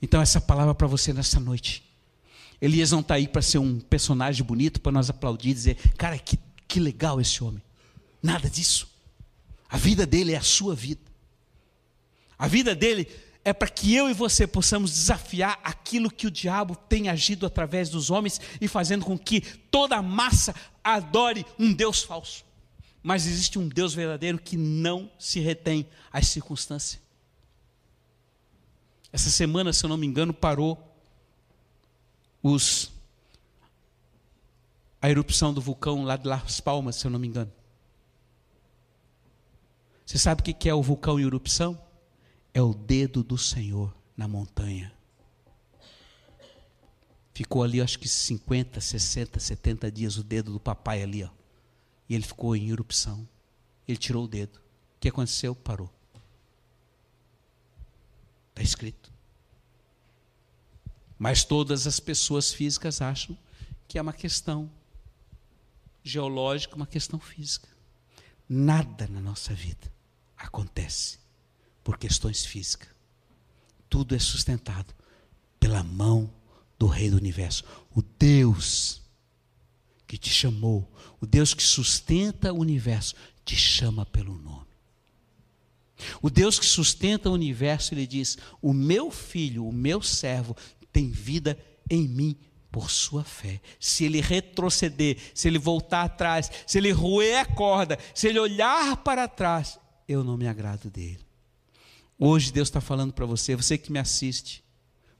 Então, 0.02 0.20
essa 0.20 0.40
palavra 0.40 0.74
para 0.74 0.86
você 0.86 1.12
nessa 1.12 1.38
noite. 1.38 1.82
Elias 2.60 2.90
não 2.90 3.00
está 3.00 3.14
aí 3.14 3.26
para 3.26 3.40
ser 3.40 3.58
um 3.58 3.80
personagem 3.80 4.44
bonito, 4.44 4.80
para 4.80 4.92
nós 4.92 5.08
aplaudir 5.08 5.50
e 5.50 5.54
dizer, 5.54 5.76
cara, 5.96 6.18
que, 6.18 6.38
que 6.68 6.78
legal 6.78 7.20
esse 7.20 7.42
homem. 7.42 7.62
Nada 8.22 8.50
disso. 8.50 8.88
A 9.68 9.76
vida 9.76 10.04
dele 10.04 10.32
é 10.32 10.36
a 10.36 10.42
sua 10.42 10.74
vida. 10.74 11.00
A 12.38 12.46
vida 12.46 12.74
dele 12.74 13.08
é 13.44 13.52
para 13.52 13.68
que 13.68 13.94
eu 13.94 14.10
e 14.10 14.14
você 14.14 14.46
possamos 14.46 14.90
desafiar 14.90 15.58
aquilo 15.64 16.10
que 16.10 16.26
o 16.26 16.30
diabo 16.30 16.76
tem 16.76 17.08
agido 17.08 17.46
através 17.46 17.88
dos 17.88 18.10
homens 18.10 18.40
e 18.60 18.68
fazendo 18.68 19.04
com 19.04 19.18
que 19.18 19.40
toda 19.70 19.96
a 19.96 20.02
massa 20.02 20.54
adore 20.84 21.46
um 21.58 21.72
Deus 21.72 22.02
falso. 22.02 22.44
Mas 23.02 23.26
existe 23.26 23.58
um 23.58 23.66
Deus 23.66 23.94
verdadeiro 23.94 24.38
que 24.38 24.56
não 24.56 25.10
se 25.18 25.40
retém 25.40 25.86
às 26.12 26.28
circunstâncias. 26.28 27.00
Essa 29.12 29.30
semana, 29.30 29.72
se 29.72 29.84
eu 29.84 29.88
não 29.88 29.96
me 29.96 30.06
engano, 30.06 30.32
parou 30.32 30.78
os 32.42 32.92
a 35.02 35.08
erupção 35.08 35.52
do 35.52 35.60
vulcão 35.60 36.04
lá 36.04 36.16
de 36.16 36.28
Las 36.28 36.60
Palmas, 36.60 36.96
se 36.96 37.06
eu 37.06 37.10
não 37.10 37.18
me 37.18 37.26
engano. 37.26 37.50
Você 40.04 40.18
sabe 40.18 40.40
o 40.40 40.44
que 40.44 40.68
é 40.68 40.74
o 40.74 40.82
vulcão 40.82 41.18
em 41.18 41.22
erupção? 41.24 41.80
É 42.52 42.60
o 42.60 42.74
dedo 42.74 43.22
do 43.22 43.38
Senhor 43.38 43.94
na 44.16 44.28
montanha. 44.28 44.92
Ficou 47.32 47.62
ali, 47.62 47.80
acho 47.80 47.98
que 47.98 48.08
50, 48.08 48.80
60, 48.80 49.40
70 49.40 49.90
dias 49.90 50.18
o 50.18 50.24
dedo 50.24 50.52
do 50.52 50.60
papai 50.60 51.02
ali, 51.02 51.24
ó. 51.24 51.30
E 52.08 52.14
ele 52.14 52.24
ficou 52.24 52.54
em 52.54 52.70
erupção. 52.70 53.26
Ele 53.88 53.96
tirou 53.96 54.24
o 54.24 54.28
dedo. 54.28 54.56
O 54.56 55.00
que 55.00 55.08
aconteceu? 55.08 55.54
Parou. 55.54 55.88
Está 58.60 58.62
escrito. 58.62 59.10
Mas 61.18 61.44
todas 61.44 61.86
as 61.86 61.98
pessoas 61.98 62.52
físicas 62.52 63.00
acham 63.00 63.36
que 63.88 63.98
é 63.98 64.02
uma 64.02 64.12
questão 64.12 64.70
geológica, 66.04 66.76
uma 66.76 66.86
questão 66.86 67.18
física. 67.18 67.68
Nada 68.46 69.08
na 69.08 69.20
nossa 69.20 69.54
vida 69.54 69.90
acontece 70.36 71.18
por 71.82 71.96
questões 71.96 72.44
físicas. 72.44 72.90
Tudo 73.88 74.14
é 74.14 74.18
sustentado 74.18 74.94
pela 75.58 75.82
mão 75.82 76.30
do 76.78 76.86
Rei 76.86 77.10
do 77.10 77.16
Universo, 77.16 77.64
o 77.94 78.02
Deus 78.02 79.00
que 80.06 80.18
te 80.18 80.30
chamou, 80.30 80.90
o 81.20 81.26
Deus 81.26 81.54
que 81.54 81.62
sustenta 81.62 82.52
o 82.52 82.58
universo, 82.58 83.14
te 83.44 83.56
chama 83.56 84.04
pelo 84.04 84.36
nome. 84.36 84.69
O 86.20 86.30
Deus 86.30 86.58
que 86.58 86.66
sustenta 86.66 87.30
o 87.30 87.34
universo, 87.34 87.94
ele 87.94 88.06
diz: 88.06 88.38
O 88.60 88.72
meu 88.72 89.10
filho, 89.10 89.66
o 89.66 89.72
meu 89.72 90.02
servo, 90.02 90.56
tem 90.92 91.10
vida 91.10 91.58
em 91.88 92.06
mim 92.08 92.36
por 92.70 92.90
sua 92.90 93.24
fé. 93.24 93.60
Se 93.78 94.04
ele 94.04 94.20
retroceder, 94.20 95.16
se 95.34 95.48
ele 95.48 95.58
voltar 95.58 96.02
atrás, 96.02 96.50
se 96.66 96.78
ele 96.78 96.92
roer 96.92 97.40
a 97.40 97.44
corda, 97.44 97.98
se 98.14 98.28
ele 98.28 98.38
olhar 98.38 98.96
para 98.98 99.26
trás, 99.28 99.78
eu 100.08 100.22
não 100.22 100.36
me 100.36 100.46
agrado 100.46 100.90
dele. 100.90 101.20
Hoje 102.18 102.52
Deus 102.52 102.68
está 102.68 102.80
falando 102.80 103.12
para 103.12 103.26
você, 103.26 103.56
você 103.56 103.78
que 103.78 103.90
me 103.90 103.98
assiste, 103.98 104.62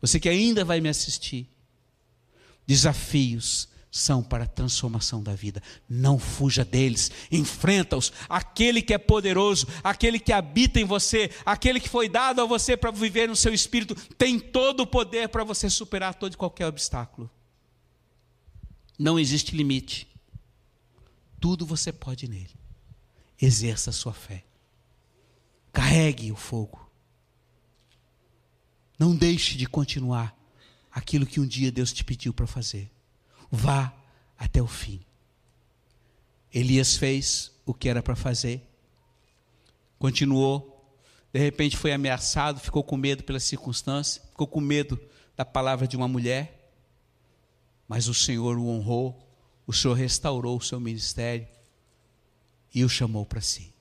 você 0.01 0.21
que 0.21 0.29
ainda 0.29 0.65
vai 0.65 0.81
me 0.81 0.89
assistir. 0.89 1.49
Desafios, 2.67 3.69
são 3.91 4.23
para 4.23 4.45
a 4.45 4.49
transformação 4.49 5.23
da 5.23 5.35
vida. 5.35 5.63
Não 5.89 6.19
fuja 6.19 6.65
deles, 6.65 7.11
enfrenta-os. 7.31 8.13
Aquele 8.29 8.81
que 8.81 8.95
é 8.95 8.99
poderoso, 8.99 9.67
aquele 9.83 10.19
que 10.21 10.33
habita 10.33 10.79
em 10.79 10.85
você, 10.85 11.31
aquele 11.45 11.81
que 11.81 11.89
foi 11.89 12.09
dado 12.09 12.41
a 12.41 12.47
você 12.47 12.77
para 12.77 12.93
viver 12.93 13.29
no 13.29 13.35
seu 13.35 13.53
espírito, 13.53 13.95
tem 14.15 14.39
todo 14.39 14.81
o 14.81 14.87
poder 14.87 15.29
para 15.29 15.43
você 15.43 15.69
superar 15.69 16.15
todo 16.15 16.35
e 16.35 16.37
qualquer 16.37 16.67
obstáculo. 16.67 17.29
Não 18.99 19.19
existe 19.19 19.57
limite. 19.57 20.07
Tudo 21.41 21.67
você 21.67 21.93
pode 21.93 22.29
nele. 22.29 22.55
Exerça 23.41 23.91
a 23.91 23.95
sua 23.95 24.13
fé. 24.13 24.45
Carregue 25.73 26.31
o 26.31 26.37
fogo. 26.37 26.89
Não 28.99 29.17
deixe 29.17 29.57
de 29.57 29.67
continuar 29.67 30.37
aquilo 30.93 31.25
que 31.27 31.41
um 31.41 31.47
dia 31.47 31.73
Deus 31.73 31.93
te 31.93 32.05
pediu 32.05 32.35
para 32.35 32.47
fazer 32.47 32.91
vá 33.51 33.93
até 34.39 34.63
o 34.63 34.67
fim. 34.67 35.01
Elias 36.53 36.97
fez 36.97 37.53
o 37.65 37.75
que 37.75 37.89
era 37.89 38.03
para 38.03 38.17
fazer, 38.17 38.63
continuou, 39.99 40.71
de 41.33 41.39
repente 41.39 41.77
foi 41.77 41.93
ameaçado, 41.93 42.59
ficou 42.59 42.83
com 42.83 42.97
medo 42.97 43.23
pela 43.23 43.39
circunstância, 43.39 44.23
ficou 44.31 44.47
com 44.47 44.61
medo 44.61 45.01
da 45.37 45.45
palavra 45.45 45.87
de 45.87 45.97
uma 45.97 46.09
mulher, 46.09 46.73
mas 47.87 48.09
o 48.09 48.15
Senhor 48.15 48.59
o 48.59 48.69
honrou, 48.69 49.17
o 49.67 49.73
Senhor 49.73 49.95
restaurou 49.95 50.57
o 50.57 50.63
seu 50.63 50.81
ministério 50.81 51.47
e 52.75 52.85
o 52.85 52.89
chamou 52.89 53.25
para 53.25 53.41
si. 53.41 53.73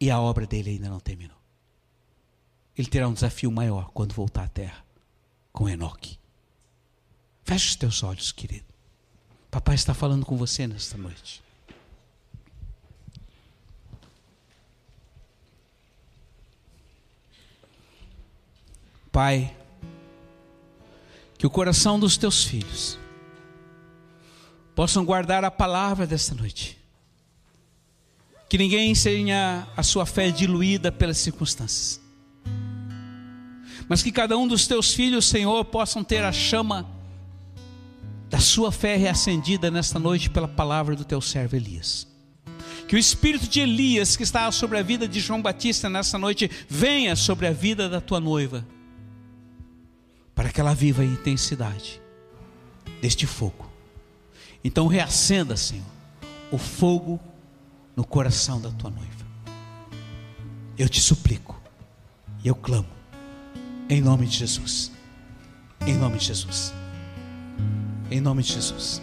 E 0.00 0.10
a 0.10 0.20
obra 0.20 0.46
dele 0.46 0.70
ainda 0.70 0.88
não 0.88 1.00
terminou. 1.00 1.36
Ele 2.76 2.88
terá 2.88 3.08
um 3.08 3.14
desafio 3.14 3.50
maior 3.50 3.90
quando 3.92 4.14
voltar 4.14 4.44
à 4.44 4.48
terra 4.48 4.84
com 5.52 5.68
Enoque. 5.68 6.18
Feche 7.46 7.68
os 7.68 7.76
teus 7.76 8.02
olhos, 8.02 8.32
querido. 8.32 8.64
Papai 9.48 9.76
está 9.76 9.94
falando 9.94 10.26
com 10.26 10.36
você 10.36 10.66
nesta 10.66 10.98
noite. 10.98 11.40
Pai, 19.12 19.56
que 21.38 21.46
o 21.46 21.50
coração 21.50 22.00
dos 22.00 22.16
teus 22.16 22.42
filhos 22.42 22.98
possam 24.74 25.04
guardar 25.04 25.44
a 25.44 25.50
palavra 25.50 26.04
desta 26.04 26.34
noite. 26.34 26.76
Que 28.48 28.58
ninguém 28.58 28.92
tenha 28.92 29.68
a 29.76 29.84
sua 29.84 30.04
fé 30.04 30.32
diluída 30.32 30.90
pelas 30.90 31.18
circunstâncias. 31.18 32.00
Mas 33.88 34.02
que 34.02 34.10
cada 34.10 34.36
um 34.36 34.48
dos 34.48 34.66
teus 34.66 34.92
filhos, 34.92 35.26
Senhor, 35.26 35.64
possam 35.66 36.02
ter 36.02 36.24
a 36.24 36.32
chama 36.32 36.95
sua 38.46 38.72
fé 38.72 38.96
reacendida 38.96 39.70
nesta 39.70 39.98
noite 39.98 40.30
pela 40.30 40.48
palavra 40.48 40.94
do 40.94 41.04
teu 41.04 41.20
servo 41.20 41.56
Elias. 41.56 42.06
Que 42.88 42.94
o 42.94 42.98
espírito 42.98 43.48
de 43.48 43.60
Elias 43.60 44.16
que 44.16 44.22
está 44.22 44.50
sobre 44.52 44.78
a 44.78 44.82
vida 44.82 45.08
de 45.08 45.18
João 45.20 45.42
Batista 45.42 45.90
nessa 45.90 46.16
noite 46.16 46.50
venha 46.68 47.16
sobre 47.16 47.46
a 47.46 47.52
vida 47.52 47.88
da 47.88 48.00
tua 48.00 48.20
noiva, 48.20 48.66
para 50.34 50.50
que 50.50 50.60
ela 50.60 50.74
viva 50.74 51.02
a 51.02 51.04
intensidade 51.04 52.00
deste 53.02 53.26
fogo. 53.26 53.68
Então 54.62 54.86
reacenda, 54.86 55.56
Senhor, 55.56 55.84
o 56.50 56.58
fogo 56.58 57.20
no 57.96 58.04
coração 58.04 58.60
da 58.60 58.70
tua 58.70 58.90
noiva. 58.90 59.26
Eu 60.78 60.88
te 60.88 61.00
suplico 61.00 61.60
e 62.44 62.48
eu 62.48 62.54
clamo, 62.54 62.88
Em 63.88 64.00
nome 64.00 64.26
de 64.26 64.36
Jesus. 64.36 64.92
Em 65.86 65.94
nome 65.94 66.18
de 66.18 66.26
Jesus. 66.26 66.72
Em 68.10 68.20
nome 68.20 68.42
de 68.42 68.52
Jesus. 68.52 69.02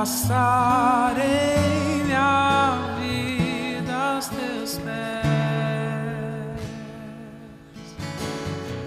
passarei 0.00 1.20
a 2.16 2.96
vida 2.98 3.92
aos 3.92 4.28
teus 4.28 4.78
pés. 4.78 5.26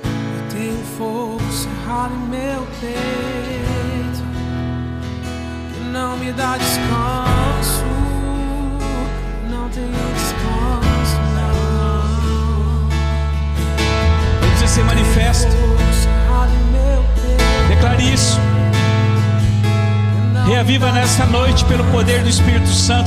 Eu 0.03 0.43
tenho 0.49 0.83
fogo 0.97 1.39
cerrado 1.51 2.15
em 2.15 2.29
meu 2.29 2.67
peito 2.81 4.23
que 5.71 5.81
não 5.91 6.17
me 6.17 6.31
dá 6.31 6.57
descanso, 6.57 7.85
não 9.51 9.69
tenho 9.69 9.91
descanso 10.15 11.19
não. 11.35 12.89
Deus 14.57 14.67
se 14.67 14.81
manifesta. 14.81 15.53
Declare 17.69 18.13
isso 18.13 18.42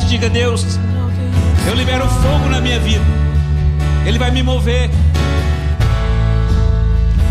diga: 0.06 0.30
Deus, 0.30 0.78
eu 1.68 1.74
libero 1.74 2.08
fogo 2.08 2.48
na 2.48 2.60
minha 2.60 2.80
vida, 2.80 3.04
Ele 4.06 4.18
vai 4.18 4.30
me 4.30 4.42
mover, 4.42 4.90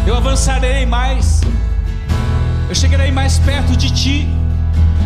eu 0.06 0.16
avançarei 0.16 0.86
mais, 0.86 1.42
eu 2.70 2.76
chegarei 2.76 3.12
mais 3.12 3.40
perto 3.40 3.76
de 3.76 3.90
Ti, 3.90 4.30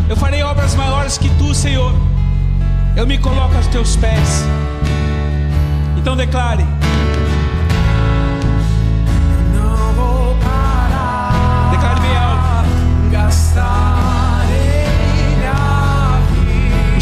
eu 0.08 0.16
farei 0.16 0.42
obras 0.42 0.74
maiores 0.74 1.16
que 1.16 1.30
Tu, 1.30 1.54
Senhor, 1.54 1.94
eu 2.94 3.06
me 3.06 3.16
coloco 3.16 3.54
aos 3.56 3.66
Teus 3.68 3.96
pés. 3.96 4.44
Então 5.96 6.16
declare. 6.16 6.64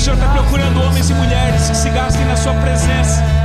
Senhor 0.08 0.22
está 0.22 0.32
procurando 0.32 0.80
homens 0.80 1.10
e 1.10 1.12
mulheres 1.12 1.68
que 1.68 1.76
se 1.76 1.90
gastem 1.90 2.24
na 2.24 2.34
Sua 2.34 2.54
presença. 2.54 3.37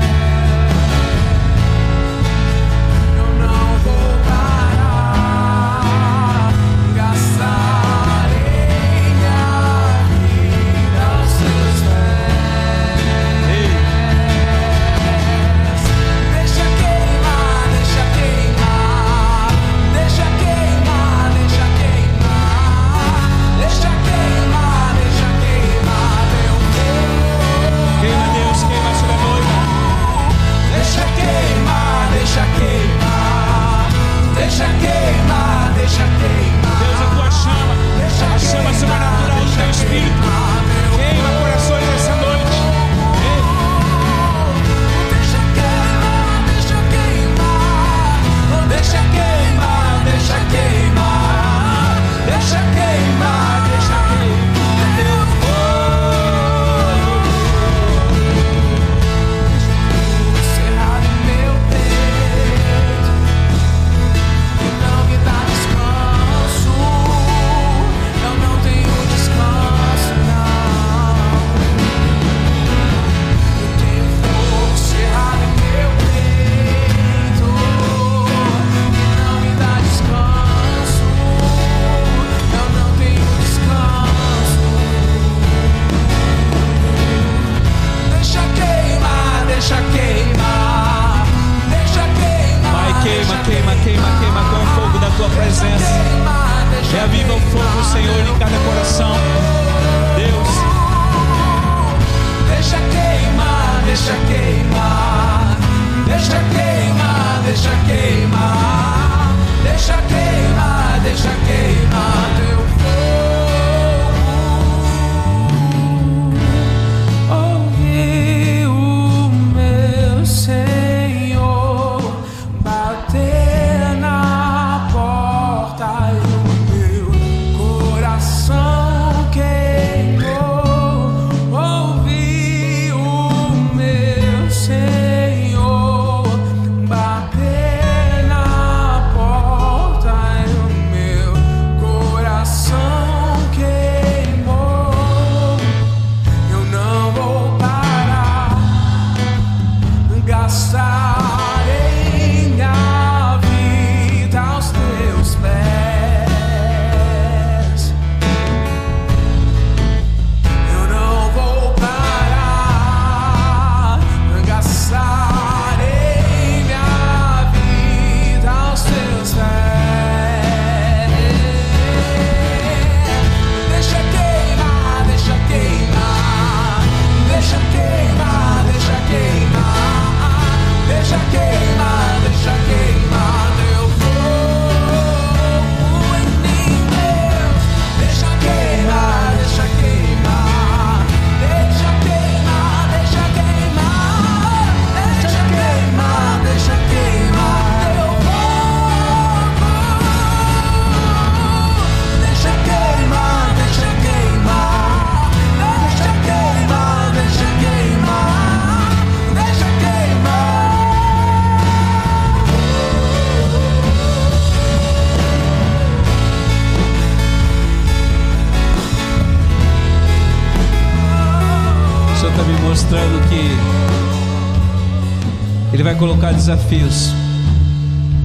Vai 225.94 226.00
colocar 226.00 226.32
desafios 226.32 227.10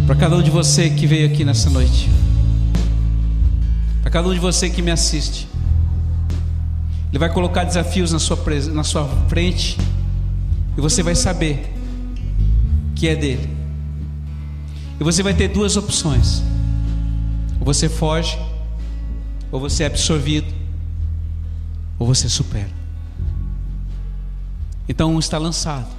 para 0.06 0.16
cada 0.16 0.36
um 0.36 0.42
de 0.42 0.50
você 0.50 0.88
que 0.88 1.06
veio 1.06 1.26
aqui 1.26 1.44
nessa 1.44 1.68
noite, 1.68 2.08
para 4.00 4.10
cada 4.10 4.26
um 4.26 4.32
de 4.32 4.38
você 4.38 4.70
que 4.70 4.80
me 4.80 4.90
assiste. 4.90 5.46
Ele 7.10 7.18
vai 7.18 7.30
colocar 7.30 7.64
desafios 7.64 8.10
na 8.10 8.18
sua, 8.18 8.38
na 8.72 8.82
sua 8.82 9.06
frente 9.28 9.76
e 10.78 10.80
você 10.80 11.02
vai 11.02 11.14
saber 11.14 11.70
que 12.94 13.06
é 13.06 13.14
dele. 13.14 13.50
E 14.98 15.04
você 15.04 15.22
vai 15.22 15.34
ter 15.34 15.48
duas 15.48 15.76
opções: 15.76 16.42
ou 17.60 17.66
você 17.66 17.86
foge, 17.86 18.38
ou 19.52 19.60
você 19.60 19.82
é 19.82 19.86
absorvido, 19.86 20.50
ou 21.98 22.06
você 22.06 22.30
supera. 22.30 22.70
Então 24.88 25.18
está 25.18 25.36
lançado. 25.36 25.97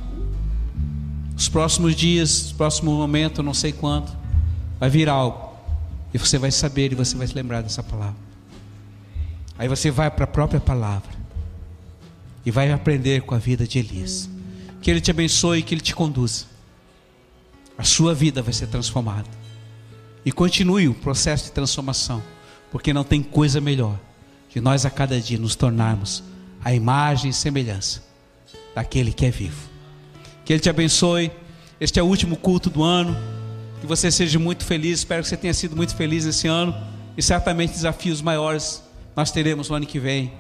Os 1.40 1.48
próximos 1.48 1.96
dias, 1.96 2.52
próximo 2.52 2.92
momento, 2.92 3.42
não 3.42 3.54
sei 3.54 3.72
quanto, 3.72 4.12
vai 4.78 4.90
vir 4.90 5.08
algo. 5.08 5.58
E 6.14 6.18
você 6.18 6.38
vai 6.38 6.52
saber 6.52 6.92
e 6.92 6.96
você 6.96 7.16
vai 7.16 7.26
se 7.26 7.34
lembrar 7.34 7.62
dessa 7.62 7.82
palavra. 7.82 8.18
Aí 9.58 9.66
você 9.66 9.90
vai 9.90 10.12
para 10.12 10.26
a 10.26 10.28
própria 10.28 10.60
palavra. 10.60 11.10
E 12.46 12.52
vai 12.52 12.70
aprender 12.74 13.22
com 13.22 13.34
a 13.36 13.38
vida 13.38 13.66
de 13.66 13.80
Elias. 13.80 14.30
Que 14.82 14.92
ele 14.92 15.00
te 15.00 15.12
abençoe 15.12 15.60
e 15.60 15.64
que 15.64 15.74
ele 15.74 15.82
te 15.82 15.96
conduza. 15.96 16.44
A 17.78 17.86
sua 17.86 18.14
vida 18.14 18.42
vai 18.42 18.52
ser 18.52 18.68
transformada. 18.68 19.30
E 20.26 20.34
continue 20.34 20.90
o 20.90 20.94
processo 20.94 21.46
de 21.46 21.54
transformação. 21.54 22.22
Porque 22.70 22.92
não 22.92 23.06
tem 23.06 23.24
coisa 23.24 23.62
melhor 23.62 23.98
de 24.50 24.60
nós 24.60 24.86
a 24.86 24.90
cada 24.90 25.18
dia 25.22 25.38
nos 25.38 25.56
tornarmos 25.56 26.22
a 26.66 26.74
imagem 26.74 27.30
e 27.30 27.34
semelhança 27.34 28.04
daquele 28.76 29.14
que 29.14 29.26
é 29.26 29.32
vivo. 29.32 29.69
Que 30.50 30.54
Ele 30.54 30.60
te 30.60 30.68
abençoe. 30.68 31.32
Este 31.80 32.00
é 32.00 32.02
o 32.02 32.08
último 32.08 32.36
culto 32.36 32.72
do 32.72 32.82
ano. 32.82 33.16
Que 33.82 33.86
você 33.86 34.10
seja 34.10 34.40
muito 34.40 34.66
feliz. 34.66 34.98
Espero 34.98 35.22
que 35.22 35.30
você 35.30 35.38
tenha 35.38 35.54
sido 35.54 35.76
muito 35.76 35.96
feliz 35.96 36.26
esse 36.26 36.48
ano. 36.48 36.76
E 37.16 37.22
certamente 37.22 37.74
desafios 37.74 38.20
maiores 38.20 38.82
nós 39.16 39.30
teremos 39.30 39.70
no 39.70 39.76
ano 39.76 39.86
que 39.86 40.00
vem. 40.00 40.34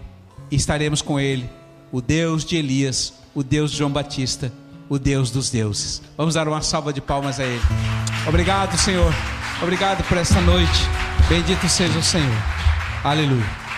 E 0.50 0.56
estaremos 0.56 1.04
com 1.04 1.20
Ele, 1.20 1.48
o 1.92 2.02
Deus 2.02 2.44
de 2.44 2.56
Elias, 2.56 3.14
o 3.36 3.44
Deus 3.44 3.70
de 3.70 3.78
João 3.78 3.92
Batista, 3.92 4.52
o 4.90 4.98
Deus 4.98 5.30
dos 5.30 5.52
deuses. 5.52 6.02
Vamos 6.18 6.34
dar 6.34 6.48
uma 6.48 6.64
salva 6.64 6.92
de 6.92 7.02
palmas 7.02 7.40
a 7.40 7.44
Ele. 7.44 7.62
Obrigado, 8.28 8.76
Senhor. 8.80 9.14
Obrigado 9.62 10.04
por 10.08 10.18
esta 10.18 10.42
noite. 10.42 10.88
Bendito 11.30 11.70
seja 11.70 12.00
o 12.00 12.02
Senhor. 12.02 12.44
Aleluia. 13.04 13.69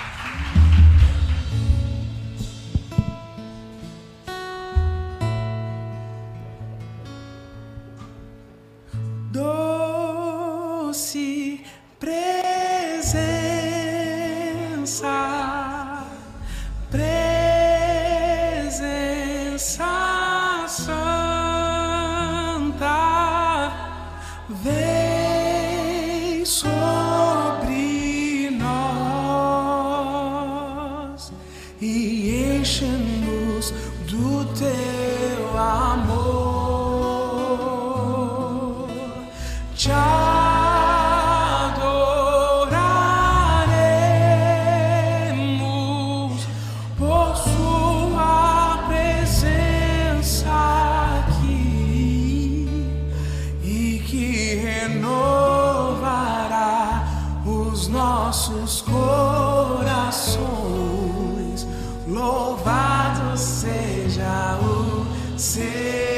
Nossos 58.31 58.81
corações. 58.83 60.37
Louvado 62.07 63.37
seja 63.37 64.57
o 64.63 65.05
Senhor. 65.37 66.10